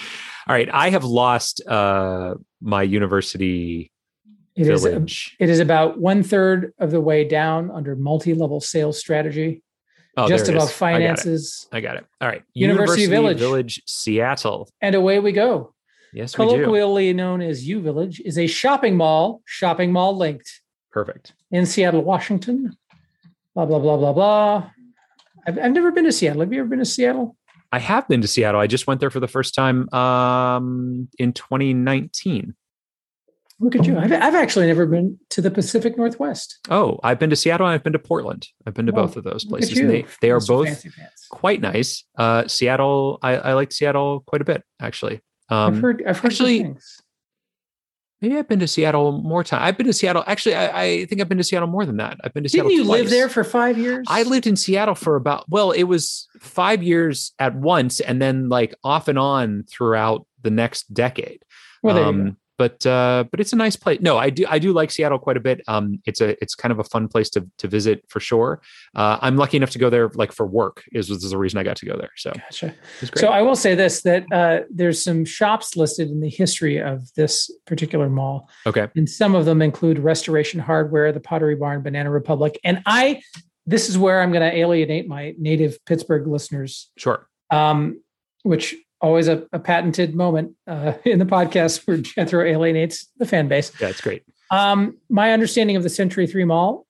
[0.55, 3.91] right, I have lost uh, my university
[4.55, 5.35] It is village.
[5.39, 9.63] it is about one third of the way down under multi-level sales strategy,
[10.17, 10.63] oh, just about is.
[10.63, 12.05] I got finances, I got it.
[12.21, 13.39] All right, University Village.
[13.39, 14.69] Village, Seattle.
[14.81, 15.73] and away we go.
[16.13, 16.51] Yes, we do.
[16.51, 20.61] colloquially known as U Village, is a shopping mall, shopping mall linked
[20.91, 21.33] Perfect.
[21.51, 22.77] in Seattle, Washington.
[23.55, 24.69] Blah, blah, blah, blah, blah.
[25.45, 26.41] I've, I've never been to Seattle.
[26.41, 27.35] Have you ever been to Seattle?
[27.71, 28.61] I have been to Seattle.
[28.61, 32.55] I just went there for the first time um, in 2019.
[33.59, 33.97] Look at you.
[33.97, 36.59] I've, I've actually never been to the Pacific Northwest.
[36.69, 38.47] Oh, I've been to Seattle and I've been to Portland.
[38.67, 39.77] I've been to Well, both of those places.
[39.77, 41.27] And they, they are both Fancy Pants.
[41.29, 42.03] quite nice.
[42.17, 45.21] Uh, Seattle, I, I liked Seattle quite a bit, actually.
[45.49, 47.01] Um, I've heard, I've heard actually, good things.
[48.21, 49.61] Maybe I've been to Seattle more time.
[49.61, 50.23] I've been to Seattle.
[50.25, 52.17] Actually, I, I think I've been to Seattle more than that.
[52.23, 52.85] I've been to Didn't Seattle.
[52.85, 54.05] you live there for five years?
[54.09, 58.47] I lived in Seattle for about well, it was five years at once, and then
[58.49, 61.43] like off and on throughout the next decade.
[61.81, 62.35] Well, there you Um, go.
[62.57, 63.99] But uh, but it's a nice place.
[64.01, 65.61] No, I do I do like Seattle quite a bit.
[65.67, 68.61] Um, it's a it's kind of a fun place to to visit for sure.
[68.95, 70.83] Uh, I'm lucky enough to go there like for work.
[70.91, 72.11] Is was the reason I got to go there.
[72.15, 72.75] So Gotcha.
[72.99, 73.17] great.
[73.17, 77.13] So I will say this: that uh, there's some shops listed in the history of
[77.15, 82.09] this particular mall, okay, and some of them include Restoration Hardware, the Pottery Barn, Banana
[82.09, 83.21] Republic, and I.
[83.65, 86.91] This is where I'm going to alienate my native Pittsburgh listeners.
[86.97, 87.29] sure.
[87.49, 88.01] Um,
[88.43, 93.47] which always a, a patented moment uh, in the podcast where Jethro alienates the fan
[93.47, 93.71] base.
[93.79, 94.23] Yeah, it's great.
[94.49, 96.87] Um, my understanding of the Century Three Mall,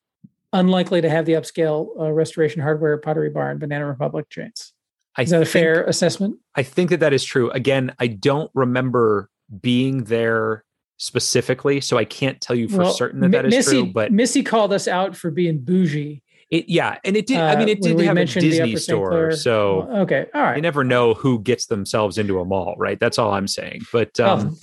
[0.54, 4.74] unlikely to have the upscale uh, Restoration Hardware, Pottery Barn, Banana Republic chains.
[5.18, 6.38] I Is that a think- fair assessment?
[6.56, 7.50] I think that that is true.
[7.52, 9.30] Again, I don't remember
[9.62, 10.64] being there
[10.98, 13.92] specifically, so I can't tell you for certain that that is Missy, true.
[13.94, 16.22] But Missy called us out for being bougie.
[16.54, 17.40] It, yeah, and it did.
[17.40, 20.56] I uh, mean, it did have a Disney store, so okay, all right.
[20.56, 23.00] you never know who gets themselves into a mall, right?
[23.00, 23.82] That's all I'm saying.
[23.92, 24.56] But um,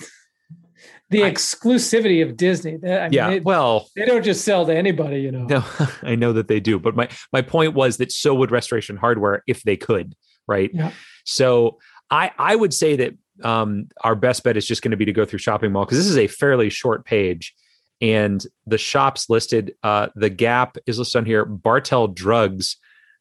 [1.09, 2.75] the I- exclusivity of Disney.
[2.75, 5.43] I mean, yeah, they, well, they don't just sell to anybody, you know.
[5.43, 5.65] no,
[6.01, 9.43] I know that they do, but my my point was that so would Restoration Hardware
[9.45, 10.15] if they could,
[10.47, 10.71] right?
[10.73, 10.93] Yeah.
[11.25, 11.77] So
[12.09, 15.11] I I would say that um, our best bet is just going to be to
[15.11, 17.53] go through shopping mall because this is a fairly short page,
[18.01, 19.75] and the shops listed.
[19.83, 21.45] Uh, the Gap is listed on here.
[21.45, 22.77] Bartell Drugs,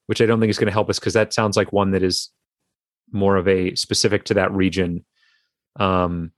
[0.07, 2.03] which I don't think is going to help us because that sounds like one that
[2.03, 2.31] is
[3.12, 5.05] more of a specific to that region.
[5.76, 6.33] Um,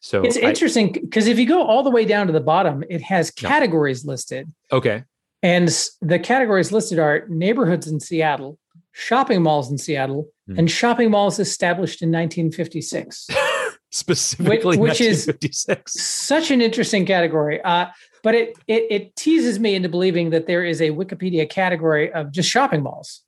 [0.00, 2.84] so It's I- interesting because if you go all the way down to the bottom,
[2.88, 4.52] it has categories listed.
[4.72, 5.04] okay,
[5.42, 5.68] And
[6.00, 8.58] the categories listed are neighborhoods in Seattle,
[8.92, 10.58] shopping malls in Seattle, Hmm.
[10.60, 13.26] and shopping malls established in 1956.
[13.92, 15.92] specifically which is- 1956.
[15.94, 17.60] Such an interesting category.
[17.62, 17.86] Uh,
[18.22, 22.32] but it, it it teases me into believing that there is a Wikipedia category of
[22.32, 23.22] just shopping malls.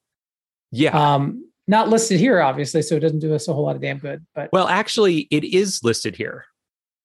[0.71, 1.15] yeah.
[1.15, 3.99] Um, not listed here, obviously, so it doesn't do us a whole lot of damn
[3.99, 4.25] good.
[4.35, 6.47] But well, actually, it is listed here.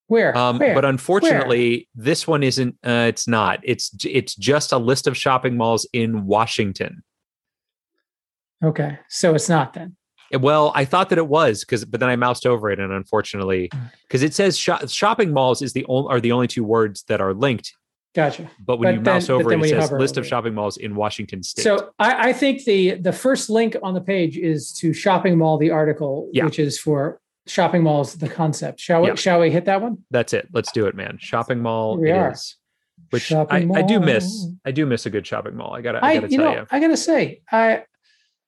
[0.08, 0.36] where?
[0.38, 0.74] Um, where?
[0.74, 2.78] but unfortunately, this one isn't.
[2.84, 3.60] Uh, it's not.
[3.64, 7.04] It's it's just a list of shopping malls in Washington.
[8.64, 9.96] okay, so it's not then.
[10.34, 12.92] Uh, Well, I thought that it was because, but then I moused over it, and
[12.92, 13.92] unfortunately, Mm.
[14.08, 17.22] because it says sho- shopping malls is the only are the only two words that
[17.22, 17.74] are linked.
[18.16, 18.48] Gotcha.
[18.64, 20.28] But when But you then- mouse over it, it says list of it.
[20.28, 21.64] shopping malls in Washington State.
[21.64, 25.58] So I, I think the the first link on the page is to shopping mall
[25.58, 26.46] the article, Yeah.
[26.46, 28.80] which is for shopping malls the concept.
[28.80, 29.16] Shall we Yeah.
[29.16, 29.98] shall we hit that one?
[30.12, 30.48] That's it.
[30.54, 31.18] Let's do it, man.
[31.20, 32.32] Shopping mall Here we it are.
[32.34, 32.56] is.
[33.10, 34.48] Which I, I do miss.
[34.66, 35.74] I do miss a good shopping mall.
[35.76, 36.68] I gotta, I, I, gotta you tell know you.
[36.72, 37.84] I gotta say I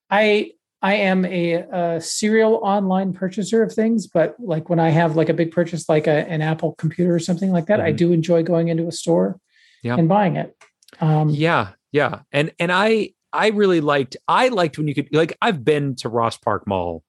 [0.09, 0.51] I
[0.86, 5.29] I am a, a serial online purchaser of things, but like when I have like
[5.29, 7.97] a big purchase like a, an Apple computer or something like that, I Mhm.
[7.97, 9.39] do enjoy going into a store
[9.81, 9.95] Yeah.
[9.97, 10.55] and buying it.
[11.01, 12.19] Um, Yeah, yeah.
[12.31, 16.09] And and I I really liked I liked when you could like I've been to
[16.09, 17.03] Ross Park Mall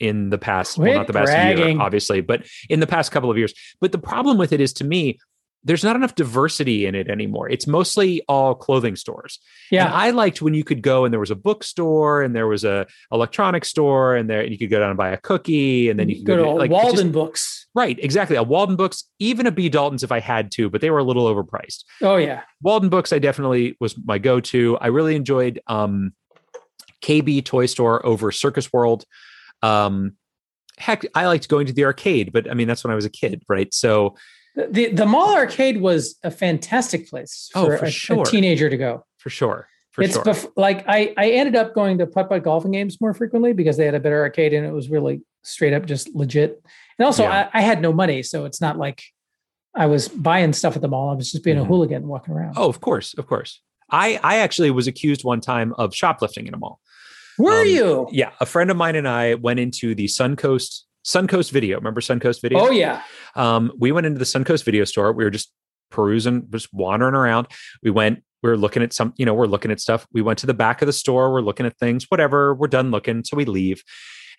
[0.00, 1.76] in the past, well, not the past bragging.
[1.76, 3.52] year, obviously, but in the past couple of years.
[3.82, 5.18] But the problem with it is to me,
[5.64, 7.48] there's not enough diversity in it anymore.
[7.48, 9.38] It's mostly all clothing stores.
[9.70, 9.92] And yeah.
[9.92, 12.86] I liked when you could go and there was a bookstore and there was a
[13.10, 16.10] electronic store and there and you could go down and buy a cookie and then
[16.10, 17.66] you could go to like it just- Walden Books.
[17.74, 18.36] right, exactly.
[18.36, 21.04] A Walden Books, even a B Dalton's if I had to, but they were a
[21.04, 21.84] little overpriced.
[22.02, 22.42] Oh yeah.
[22.60, 24.76] Walden Books, I definitely was my go-to.
[24.78, 26.12] I really enjoyed um,
[27.02, 29.04] KB Toy Store over Circus World.
[29.62, 30.16] Um,
[30.76, 33.10] heck, I liked going to the arcade, but I mean that's when I was a
[33.10, 33.72] kid, right?
[33.72, 34.16] So
[34.56, 38.76] The the mall arcade was a fantastic place Oh, for, for a, a teenager to
[38.76, 39.04] go.
[39.18, 42.42] for sure, for it's sure, bef- like I I ended up going to putt putt
[42.44, 45.72] golfing games more frequently because they had a better arcade and it was really straight
[45.72, 46.62] up just legit.
[46.98, 47.48] And also Yeah.
[47.52, 49.02] I, I had no money, so it's not like
[49.74, 51.10] I was buying stuff at the mall.
[51.10, 51.62] I was just being Mhm.
[51.62, 52.54] a hooligan walking around.
[52.56, 53.60] oh, of course, of course.
[53.90, 56.80] I I actually was accused one time of shoplifting in a mall.
[57.38, 58.08] Were um, you?
[58.12, 61.76] Yeah, a friend of mine and I went into the Suncoast Suncoast Video.
[61.78, 62.58] Remember Suncoast Video?
[62.60, 63.02] Oh yeah.
[63.34, 65.12] um, we went into the Suncoast video store.
[65.12, 65.52] We were just
[65.90, 67.46] perusing, just wandering around.
[67.82, 70.06] We went, we were looking at some, you know, we're looking at stuff.
[70.12, 71.32] We went to the back of the store.
[71.32, 72.54] We're looking at things, whatever.
[72.54, 73.24] We're done looking.
[73.24, 73.82] So we leave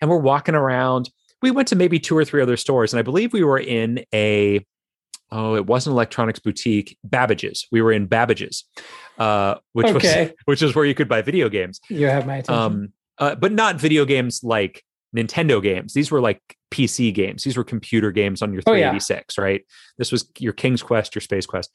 [0.00, 1.08] and we're walking around.
[1.42, 2.92] We went to maybe two or three other stores.
[2.92, 4.64] And I believe we were in a,
[5.30, 7.66] oh, it wasn't electronics boutique, Babbage's.
[7.70, 8.64] We were in Babbage's,
[9.18, 10.24] uh, which Okay.
[10.26, 12.54] was, which is where you could buy video games You have my attention.
[12.54, 14.82] um uh, but not video games like
[15.14, 15.94] nintendo games.
[15.94, 16.40] These were like
[16.70, 17.44] pc games.
[17.44, 18.90] These were computer games on your Oh, yeah.
[18.90, 19.62] 386 right?
[19.98, 21.70] This was your king's quest your space quest.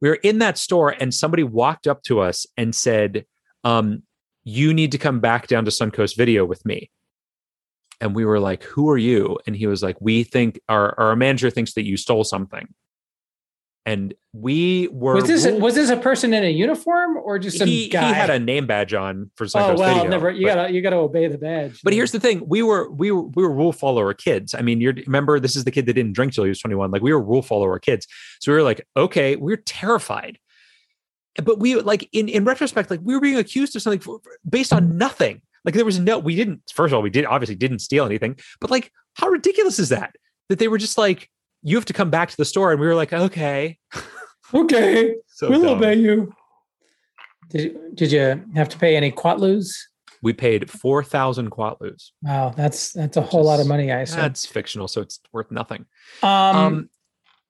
[0.00, 3.24] We were in that store and somebody walked up to us and said
[3.64, 4.02] um
[4.44, 6.90] you need to come back down to suncoast video with me.
[8.00, 9.38] And we were like who are you?
[9.46, 12.68] And he was like we think our our manager thinks that you stole something
[13.88, 17.56] and we were was this ruled- was this a person in a uniform or just
[17.56, 20.30] some he, he had a name badge on for Suncoast oh well, never.
[20.30, 21.80] You but- gotta you gotta obey the badge.
[21.82, 24.54] but here's the thing: we were we were we were rule follower kids.
[24.54, 26.90] I mean, you remember this is the kid that didn't drink till he was 21.
[26.90, 28.06] Like we were rule follower kids,
[28.40, 30.38] so we were like, okay, we are terrified.
[31.42, 34.72] But we like in in retrospect, like we were being accused of something for- based
[34.72, 35.40] on nothing.
[35.64, 36.62] Like there was no, we didn't.
[36.72, 38.38] First of all, we did obviously didn't steal anything.
[38.60, 40.14] But like, how ridiculous is that?
[40.48, 41.28] That they were just like,
[41.62, 43.78] you have to come back to the store, and we were like, okay,
[44.54, 45.14] okay.
[45.26, 45.78] so we'll dumb.
[45.78, 46.32] obey you.
[47.50, 49.74] Did you, did you have to pay any quatloos?
[50.22, 52.10] We paid four thousand quatloos.
[52.22, 54.20] Wow, that's that's a whole lot of money, I assume.
[54.20, 55.86] That's fictional, so it's worth nothing.
[56.22, 56.90] Um, Um,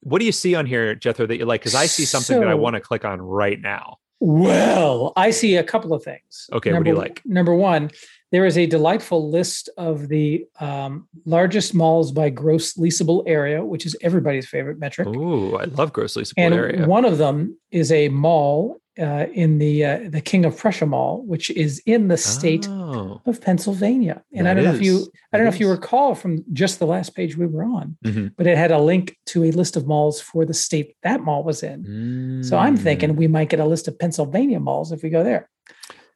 [0.00, 1.60] what do you see on here, Jethro, that you like?
[1.60, 3.96] Because I see something that I want to click on right now.
[4.20, 6.48] Well, I see a couple of things.
[6.52, 7.22] Okay, what do you like?
[7.24, 7.90] Number one,
[8.30, 13.86] there is a delightful list of the um, largest malls by gross leasable area, which
[13.86, 15.08] is everybody's favorite metric.
[15.08, 16.86] Ooh, I love gross leasable and area.
[16.86, 21.22] one of them is a mall uh, in the uh, the King of Prussia Mall,
[21.24, 24.24] which is in the state Oh, of Pennsylvania.
[24.34, 25.06] And I don't know if you.
[25.32, 27.96] I don't know That if you recall from just the last page we were on,
[28.04, 28.32] Mhm.
[28.36, 31.44] but it had a link to a list of malls for the state that mall
[31.44, 32.40] was in.
[32.42, 33.16] So I'm thinking Mm.
[33.16, 35.48] we might get a list of Pennsylvania malls if we go there.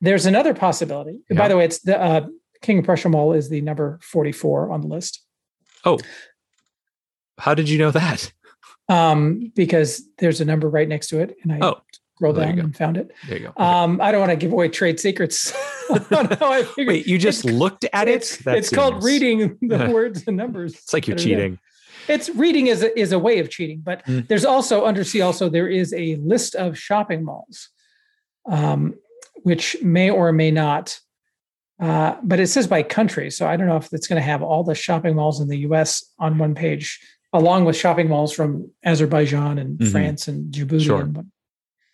[0.03, 1.21] There's another possibility.
[1.31, 1.39] Yeah.
[1.39, 2.27] By the way, it's the uh,
[2.61, 5.23] King of Prussia Mall is the number 44 on the list
[5.85, 5.99] Oh,
[7.39, 8.31] how did you know that?
[8.89, 11.81] um, because there's a number right next to it, and I Oh,
[12.17, 13.11] scrolled down and found it.
[13.27, 13.49] There you go.
[13.51, 13.65] Okay.
[13.65, 15.53] Um, I don't want to give away trade secrets.
[16.79, 18.15] Wait, you just looked at it?
[18.15, 20.75] It's, it's called reading the words and numbers.
[20.75, 21.37] It's like you're that are there.
[21.39, 21.59] cheating.
[22.09, 24.27] It's reading is a, is a way of cheating, but Mm.
[24.29, 27.69] there's also under C also there is a list of shopping malls,
[28.49, 28.95] um,
[29.43, 30.99] which may or may not.
[31.81, 34.41] Uh, but it says by country, so I don't know if it's going to have
[34.43, 36.05] all the shopping malls in the U.S.
[36.19, 37.01] on one page,
[37.33, 39.91] along with shopping malls from Azerbaijan and Mhm.
[39.91, 40.85] France and Djibouti.
[40.85, 41.01] Sure.
[41.01, 41.27] And,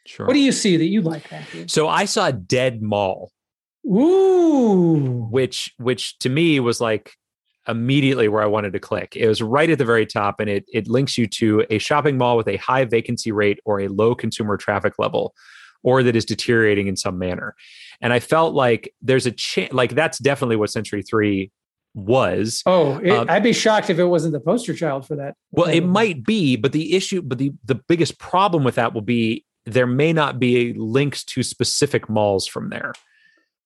[0.05, 0.27] Sure.
[0.27, 1.69] what do you see that you like, Matthew?
[1.69, 3.31] so I saw Dead Mall,
[3.87, 7.13] Ooh, which which to me was like
[7.67, 9.15] immediately where I wanted to click.
[9.17, 12.17] It was right at the very top, and it it links you to a shopping
[12.19, 15.35] mall with a high vacancy rate or a low consumer traffic level,
[15.83, 17.55] or that is deteriorating in some manner.
[18.01, 21.51] And I felt like there's a chance, like that's definitely what Century Three
[21.95, 22.63] was.
[22.67, 25.35] oh, it, Um, I'd be shocked if it wasn't the poster child for that.
[25.51, 29.03] Well, it might be, but the issue, but the the biggest problem with that will
[29.03, 32.93] be there may not be links to specific malls from there.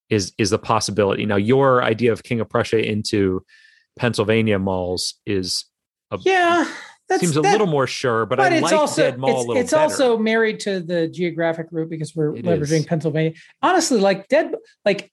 [0.08, 1.36] Is is the possibility now?
[1.36, 3.44] Your idea of King of Prussia into
[3.98, 5.64] Pennsylvania malls is
[6.10, 6.70] a, Yeah,
[7.12, 9.32] that's seems a that- little more sure, but, I it's like also Dead Mall a
[9.38, 9.82] it's, little it's better.
[9.82, 12.86] also married to the geographic route because we're It leveraging is.
[12.86, 13.32] Pennsylvania.
[13.62, 14.54] Honestly, like dead,
[14.84, 15.12] like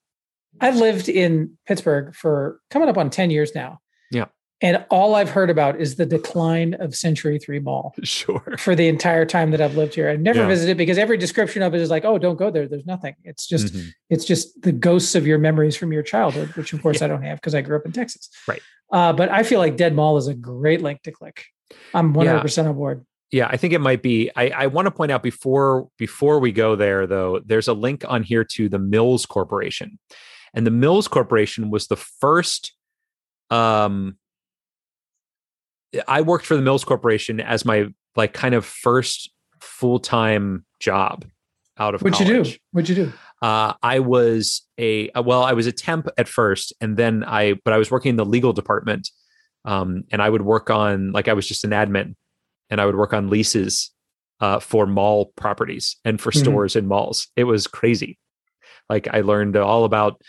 [0.60, 3.80] I've lived in Pittsburgh for coming up on ten years now.
[4.12, 4.26] Yeah.
[4.62, 8.56] and all I've heard about is the decline of Century Three Mall sure.
[8.58, 10.10] for the entire time that I've lived here.
[10.10, 10.48] I've never Yeah.
[10.48, 12.68] visited because every description of it is like, "Oh, don't go there.
[12.68, 13.88] There's nothing." It's just Mhm.
[14.10, 17.06] it's just the ghosts of your memories from your childhood, which of course Yeah.
[17.06, 18.30] I don't have because I grew up in Texas.
[18.48, 18.62] Right.
[18.92, 21.46] Uh, but I feel like Dead Mall is a great link to click.
[21.94, 23.06] I'm 100 percent on board.
[23.32, 24.32] Yeah, I think it might be.
[24.36, 28.04] I, I want to point out before before we go there, though, there's a link
[28.08, 30.00] on here to the Mills Corporation,
[30.54, 32.74] and the Mills Corporation was the first.
[33.52, 34.18] Um,
[36.08, 41.26] I worked for the Mills Corporation as my like kind of first full time job
[41.78, 42.52] out of What'd you do?
[42.72, 43.14] What'd you do?
[43.42, 47.74] Uh, I was a well, I was a temp at first, and then I but
[47.74, 49.10] I was working in the legal department,
[49.66, 52.16] um, and I would work on like I was just an admin,
[52.70, 53.92] and I would work on leases
[54.40, 56.40] uh, for mall properties and for Mhm.
[56.40, 57.28] stores in malls.
[57.36, 58.18] It was crazy.
[58.90, 60.22] Like I learned all about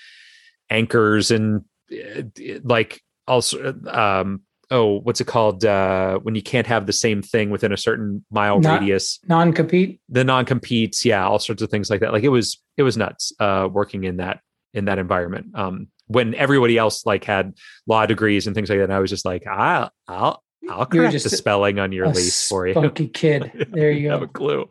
[0.68, 2.22] anchors and uh,
[2.64, 7.50] like also um, oh what's it called uh, when you can't have the same thing
[7.50, 10.00] within a certain mile Not- radius Non-compete.
[10.08, 13.32] the non-competes yeah all sorts of things like that like it was it was nuts
[13.40, 14.40] uh working in that
[14.74, 17.54] in that environment um when everybody else like had
[17.86, 21.12] law degrees and things like that and i was just like i'll i'll i'll correct
[21.12, 23.68] just the spelling on your lease for you Spunky kid.
[23.72, 24.08] There you go.
[24.08, 24.68] I have a clue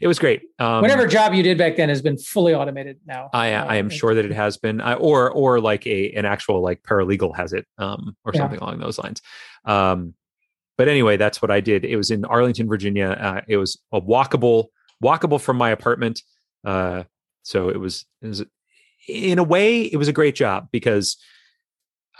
[0.00, 3.28] it was great um Whatever job you did back then has been fully automated now.
[3.32, 6.24] I, Uh, I am sure that it has been, uh, or or like a an
[6.24, 8.40] actual like paralegal has it, um, or Yeah.
[8.40, 9.20] something along those lines.
[9.64, 10.14] Um,
[10.78, 11.84] but anyway, that's what I did.
[11.84, 13.08] It was in Arlington, Virginia.
[13.10, 14.66] Uh, it was a walkable
[15.04, 16.22] walkable from my apartment.
[16.64, 17.02] Uh,
[17.42, 18.44] so it was, it was
[19.08, 21.16] in a way it was a great job because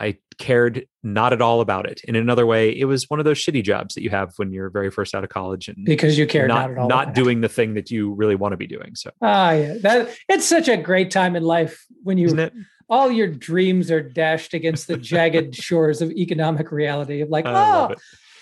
[0.00, 2.00] I cared not at all about it.
[2.04, 4.70] In another way, it was one of those shitty jobs that you have when you're
[4.70, 6.88] very first out of college and because you care not not, at all.
[6.88, 8.94] not doing the thing that you really want to be doing.
[8.94, 9.74] So Ah, yeah.
[9.82, 12.50] That it's such a great time in life when you
[12.88, 17.90] all your dreams are dashed against the jagged shores of economic reality of like, I
[17.90, 17.94] oh.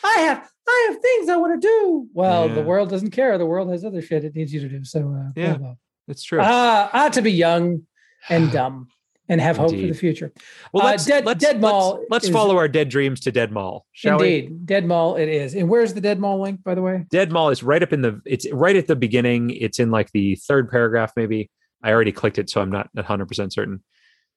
[0.04, 2.06] I have I have things I want to do.
[2.12, 3.38] Well, the world doesn't care.
[3.38, 4.84] The world has other shit it needs you to do.
[4.84, 5.74] So uh, Yeah.
[6.08, 6.38] It's true.
[6.40, 7.82] Ah, ah, to be young
[8.28, 8.88] and dumb
[9.28, 10.32] and have hope for the future.
[10.72, 13.32] Well, Uh, let's Dead- let's, Dead let's- Mall Let's, is- follow our dead dreams to
[13.32, 14.38] Dead Mall, shall we?
[14.38, 15.54] Indeed, Dead Mall it is.
[15.54, 17.06] And where's the Dead Mall link, by the way?
[17.10, 18.20] Dead Mall is right up in the.
[18.24, 19.50] It's right at the beginning.
[19.50, 21.50] It's in like the third paragraph, maybe.
[21.82, 23.82] I already clicked it, so I'm not 100 percent certain.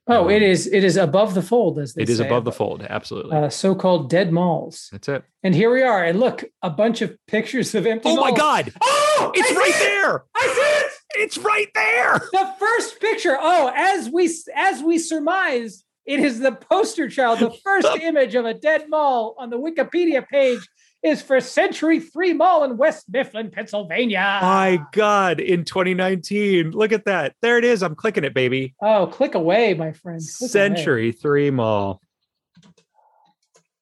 [0.08, 0.66] Oh, Um, it is.
[0.66, 3.38] It is above the fold, as they It is above the fold, absolutely.
[3.38, 4.90] Uh, so-called dead malls.
[4.92, 5.24] That's it.
[5.44, 6.04] And here we are.
[6.04, 8.10] And look, a bunch of pictures of empty.
[8.10, 8.32] Oh my.
[8.32, 8.74] God!
[8.82, 10.24] Oh, It's I right there.
[10.36, 10.89] I see it.
[11.16, 12.22] It's right there.
[12.32, 13.38] The first picture.
[13.40, 17.40] Oh, as we as we surmise, it is the poster child.
[17.40, 20.68] The first image of a dead mall on the Wikipedia page
[21.02, 24.40] is for Century 3 Mall in West Mifflin, Pennsylvania.
[24.42, 26.72] My God, in 2019.
[26.72, 27.36] Look at that.
[27.42, 27.82] There it is.
[27.82, 28.76] I'm clicking it, baby.
[28.82, 30.20] Oh, click away, my friend.
[30.20, 31.12] Click Century away.
[31.14, 32.02] 3 Mall.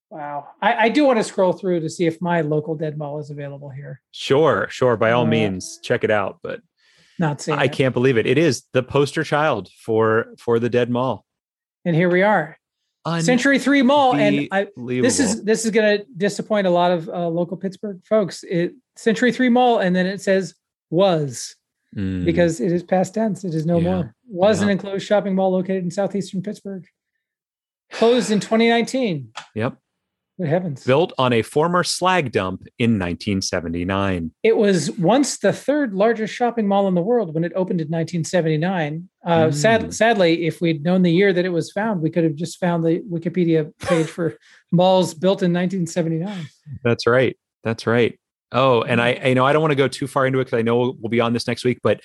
[0.09, 0.47] Wow.
[0.61, 3.29] I, I, do want to scroll through to see if my local dead mall is
[3.29, 4.01] available here.
[4.11, 4.95] Sure, sure.
[4.95, 6.39] By all Uh, means, check it out.
[6.41, 6.61] But
[7.19, 7.71] Not seeing I it.
[7.71, 8.25] can't believe it.
[8.27, 11.25] It is the poster child for for the dead mall.
[11.85, 12.57] And here we are.
[13.21, 14.15] Century 3 Mall.
[14.15, 18.01] And I, this is this is going to disappoint a lot of uh, local Pittsburgh
[18.05, 18.43] folks.
[18.43, 20.55] It Century 3 Mall and then it says
[20.89, 21.55] was
[21.95, 23.45] Mm, because it is past tense.
[23.45, 23.83] It is no Yeah.
[23.95, 24.15] more.
[24.27, 26.85] Was an enclosed shopping mall located in southeastern Pittsburgh.
[27.93, 29.31] Closed in 2019.
[29.55, 29.77] Yep.
[30.39, 30.83] Good heavens.
[30.83, 34.31] built on a former slag dump in 1979.
[34.43, 37.87] It was once the third largest shopping mall in the world when it opened in
[37.87, 39.09] 1979.
[39.25, 39.93] Uh, sad, Mm.
[39.93, 42.83] sadly, if we'd known the year that it was found, we could have just found
[42.85, 44.37] the Wikipedia page for
[44.71, 46.45] malls built in 1979.
[46.83, 47.35] That's right.
[47.63, 48.19] That's right.
[48.51, 50.57] Oh, and I, I know I don't want to go too far into it because
[50.57, 51.99] I know we'll be on this next week, but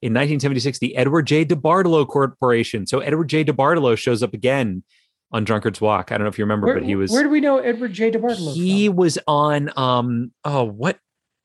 [0.00, 1.44] in 1976, the Edward J.
[1.44, 2.86] DeBartolo Corporation.
[2.86, 3.44] So Edward J.
[3.44, 4.84] DeBartolo shows up again
[5.30, 6.10] on Drunkard's Walk.
[6.10, 7.92] I don't know if you remember, Where, but he was Where do we know Edward
[7.92, 8.10] J.
[8.10, 8.54] DeBartolo?
[8.54, 8.96] he from?
[8.96, 10.98] was on um oh what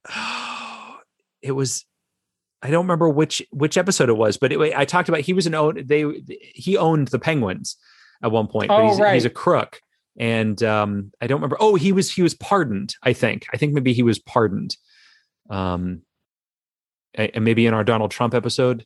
[1.42, 1.86] it was
[2.62, 5.46] I don't remember which which episode it was, but it, I talked about he was
[5.48, 6.06] an own they
[6.56, 7.76] he owned the Penguins
[8.22, 9.14] at one point, but Oh, he's, right.
[9.16, 9.82] he's a crook.
[10.18, 11.58] And um, I don't remember.
[11.60, 12.96] Oh, he was he was pardoned.
[13.04, 13.48] I think.
[13.52, 14.78] I think maybe he was pardoned.
[15.50, 16.04] Um,
[17.16, 18.86] and maybe in our Donald Trump episode.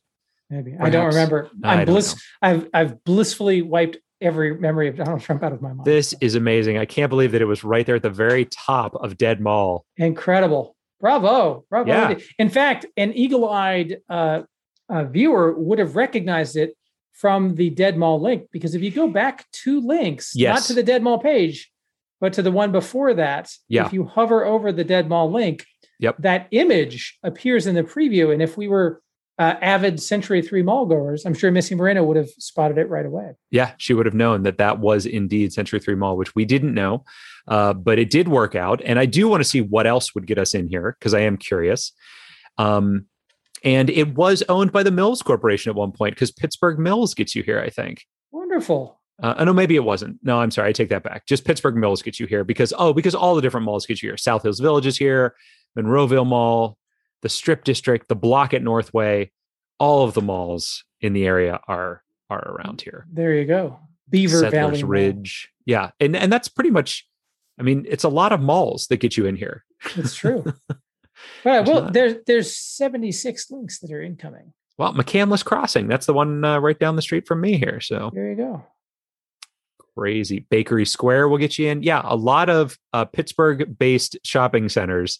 [0.50, 1.50] Maybe I don't remember.
[1.62, 2.20] I'm bliss.
[2.42, 5.84] I've I've blissfully wiped every memory of Donald Trump out of my mind.
[5.84, 6.78] This is amazing.
[6.78, 9.84] I can't believe that it was right there at the very top of Dead Mall.
[9.96, 10.74] incredible.
[11.00, 11.88] Bravo, bravo!
[11.88, 12.18] Yeah.
[12.40, 14.42] In fact, an eagle-eyed uh,
[14.88, 16.74] uh, viewer would have recognized it
[17.12, 20.82] from the Dead Mall link because if you go back two links, not to the
[20.82, 21.70] Dead Mall page,
[22.20, 23.86] but to the one before that, Yeah.
[23.86, 25.64] if you hover over the Dead Mall link,
[26.00, 26.16] Yep.
[26.18, 28.32] that image appears in the preview.
[28.32, 29.00] And if we were
[29.38, 33.06] uh, avid Century Three mall goers, I'm sure Missy Moreno would have spotted it right
[33.06, 33.32] away.
[33.50, 36.74] yeah, she would have known that that was indeed Century 3 Mall, which we didn't
[36.74, 37.04] know,
[37.46, 38.82] uh, but it did work out.
[38.84, 41.20] And I do want to see what else would get us in here because I
[41.20, 41.92] am curious.
[42.58, 43.06] Um,
[43.64, 47.34] and it was owned by the Mills Corporation at one point because Pittsburgh Mills gets
[47.34, 48.04] you here, I think.
[48.30, 49.00] Wonderful.
[49.20, 50.18] Uh, oh, no, maybe it wasn't.
[50.22, 50.68] No, I'm sorry.
[50.68, 51.26] I take that back.
[51.26, 54.10] Just Pittsburgh Mills gets you here because, oh, because all the different malls get you
[54.10, 54.16] here.
[54.16, 55.34] South Hills Village is here,
[55.76, 56.78] Monroeville Mall,
[57.22, 59.30] the Strip District, the block at Northway.
[59.78, 63.06] All of the malls in the area are are around here.
[63.12, 63.78] There you go.
[64.10, 64.90] Beaver Settlers Valley Mall.
[64.90, 65.50] Ridge.
[65.66, 65.90] Yeah.
[66.00, 67.06] And and that's pretty much
[67.58, 69.64] I mean, it's a lot of malls that get you in here.
[69.96, 70.44] It's true.
[71.42, 71.92] But There's well, not.
[71.92, 74.52] there's there's 76 links that are incoming.
[74.78, 77.80] Well, McCandless Crossing, that's the one uh, right down the street from me here.
[77.80, 78.64] So There you go.
[79.96, 80.46] crazy.
[80.48, 81.82] Bakery Square will get you in.
[81.82, 85.18] Yeah, a lot of uh, Pittsburgh based shopping centers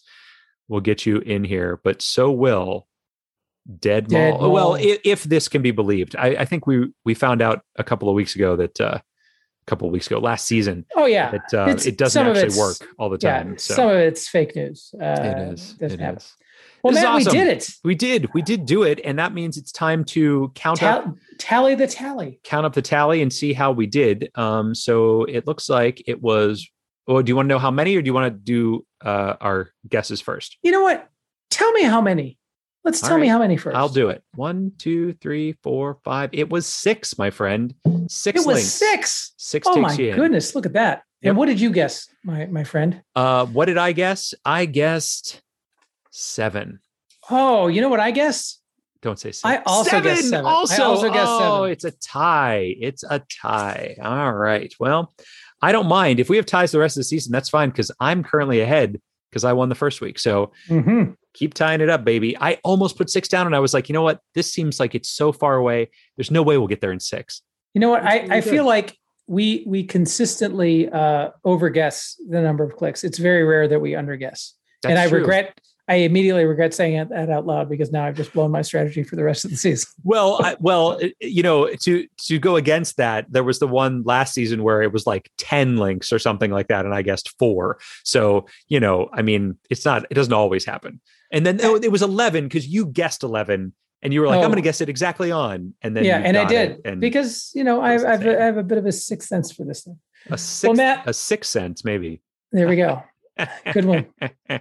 [0.69, 2.87] will get you in here, but so will
[3.67, 4.45] Dead, Dead Mall.
[4.45, 7.61] Oh, Well, if, if this can be believed, I, I think we we found out
[7.75, 11.05] a couple of weeks ago that uh, a couple of weeks ago, last season, Oh
[11.05, 11.31] yeah.
[11.31, 13.57] that uh, it doesn't actually work all the Yeah, time.
[13.57, 14.93] so some of it's fake news.
[14.99, 15.73] Uh, it is.
[15.73, 16.17] doesn't It happen.
[16.17, 16.35] is.
[16.81, 17.33] Well, Matt, awesome.
[17.33, 17.69] we did it.
[17.83, 18.33] We did.
[18.33, 22.39] We did do it, and that means it's time to count up tally the tally.
[22.45, 24.31] count up the tally and see how we did.
[24.35, 26.67] Um, so it looks like it was.
[27.09, 29.33] Oh, do you want to know how many, or do you want to do uh,
[29.41, 30.57] our guesses first?
[30.61, 31.09] You know what?
[31.49, 32.37] Tell me how many.
[32.83, 33.75] Let's All tell me how many first.
[33.75, 34.23] I'll do it.
[34.35, 36.29] One, two, three, four, five.
[36.33, 37.73] It was six, my friend.
[38.07, 38.69] Six It was links.
[38.69, 39.33] six.
[39.37, 40.53] Six Oh takes my goodness!
[40.55, 41.01] Look at that.
[41.21, 41.29] Yep.
[41.31, 43.01] And what did you guess, my my friend?
[43.15, 44.33] Uh, what did I guess?
[44.45, 45.41] I guessed
[46.11, 46.79] seven.
[47.29, 48.61] Oh, you know what I guessed?
[49.01, 49.45] Don't say six.
[49.45, 50.45] I also guessed seven.
[50.45, 51.71] I Also, also guessed oh, seven.
[51.71, 52.75] it's a tie.
[52.79, 53.95] It's a tie.
[54.01, 54.73] All right.
[54.79, 55.13] Well,
[55.61, 57.31] I don't mind if we have ties the rest of the season.
[57.31, 58.99] That's fine because I'm currently ahead
[59.29, 60.17] because I won the first week.
[60.19, 61.15] So Mhm.
[61.33, 62.35] keep tying it up, baby.
[62.39, 64.19] I almost put six down, and I was like, you know what?
[64.35, 65.89] This seems like it's so far away.
[66.17, 67.41] There's no way we'll get there in six.
[67.73, 68.01] You know what?
[68.03, 68.49] That's I, really I good.
[68.49, 68.97] feel like
[69.27, 73.03] we we consistently uh overguess the number of clicks.
[73.03, 74.53] It's very rare that we underguess.
[74.81, 75.19] That's and I true.
[75.19, 79.01] regret I immediately regret saying that out loud because now I've just blown my strategy
[79.01, 79.89] for the rest of the season.
[80.03, 84.33] Well, I, well, you know, to to go against that, there was the one last
[84.33, 87.79] season where it was like ten links or something like that, and I guessed four.
[88.03, 91.01] So you know, I mean, it's not, it doesn't always happen.
[91.31, 94.43] And then oh, it was eleven because you guessed eleven, and you were like, Oh.
[94.43, 97.51] I'm going to guess it exactly on, and then yeah, and I did and because
[97.55, 98.25] you know I, I've.
[98.25, 99.99] I have a bit of a sixth sense for this thing.
[100.29, 102.21] a six, Matt- a six cents maybe.
[102.51, 103.03] There we go.
[103.73, 104.07] Good one.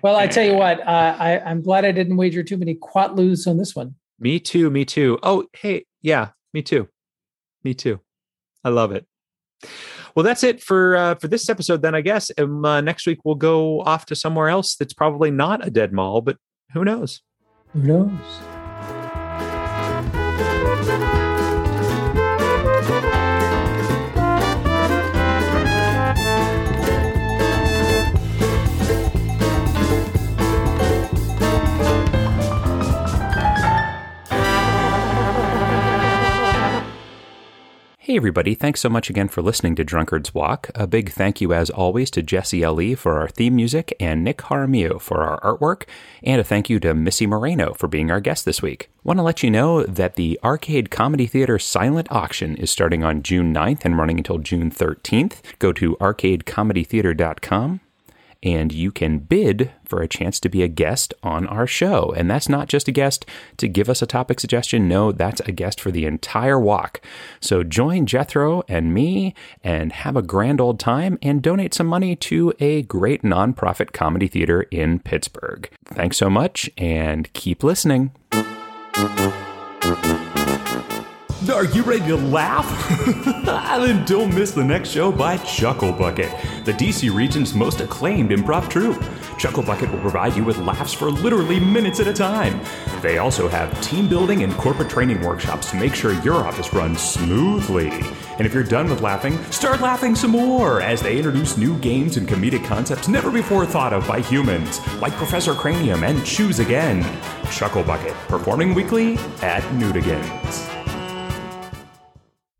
[0.02, 3.46] Well, I tell you what, uh, I I'm glad I didn't wager too many quatloos
[3.46, 3.94] on this one.
[4.18, 4.70] Me too.
[4.70, 5.18] Me too.
[5.22, 6.88] Oh, hey, yeah, me too.
[7.64, 8.00] Me too.
[8.64, 9.06] I love it.
[10.14, 11.82] Well, that's it for uh, for this episode.
[11.82, 15.30] Then I guess um, uh, next week we'll go off to somewhere else that's probably
[15.30, 16.38] not a dead mall, but
[16.72, 17.22] who knows?
[17.72, 18.57] Who knows?
[38.08, 38.54] Hey, everybody.
[38.54, 40.70] Thanks so much again for listening to Drunkard's Walk.
[40.74, 42.94] A big thank you, as always, to Jesse L.E.
[42.94, 45.82] for our theme music and Nick Jaramillo for our artwork.
[46.22, 48.88] And a thank you to Missy Moreno for being our guest this week.
[49.04, 53.22] Want to let you know that the Arcade Comedy Theater silent auction is starting on
[53.22, 55.42] June 9th and running until June 13th.
[55.58, 57.80] Go to arcadecomedytheater.com
[58.42, 62.12] and you can bid for a chance to be a guest on our show.
[62.16, 63.26] And that's not just a guest
[63.56, 64.86] to give us a topic suggestion.
[64.86, 67.00] No, that's a guest for the entire walk.
[67.40, 69.34] So join Jethro and me
[69.64, 74.28] and have a grand old time and donate some money to a great nonprofit comedy
[74.28, 75.68] theater in Pittsburgh.
[75.86, 78.12] Thanks so much and keep listening.
[81.46, 82.66] Are you ready to laugh?
[83.44, 86.30] then don't miss the next show by Chuckle Bucket,
[86.64, 89.00] the DC region's most acclaimed improv troupe.
[89.38, 92.60] Chuckle Bucket will provide you with laughs for literally minutes at a time.
[93.02, 97.00] They also have team building and corporate training workshops to make sure your office runs
[97.00, 97.90] smoothly.
[98.38, 102.16] And if you're done with laughing, start laughing some more as they introduce new games
[102.16, 107.06] and comedic concepts never before thought of by humans, like Professor Cranium and Choose Again.
[107.52, 110.77] Chuckle Bucket, performing weekly at Newdigans.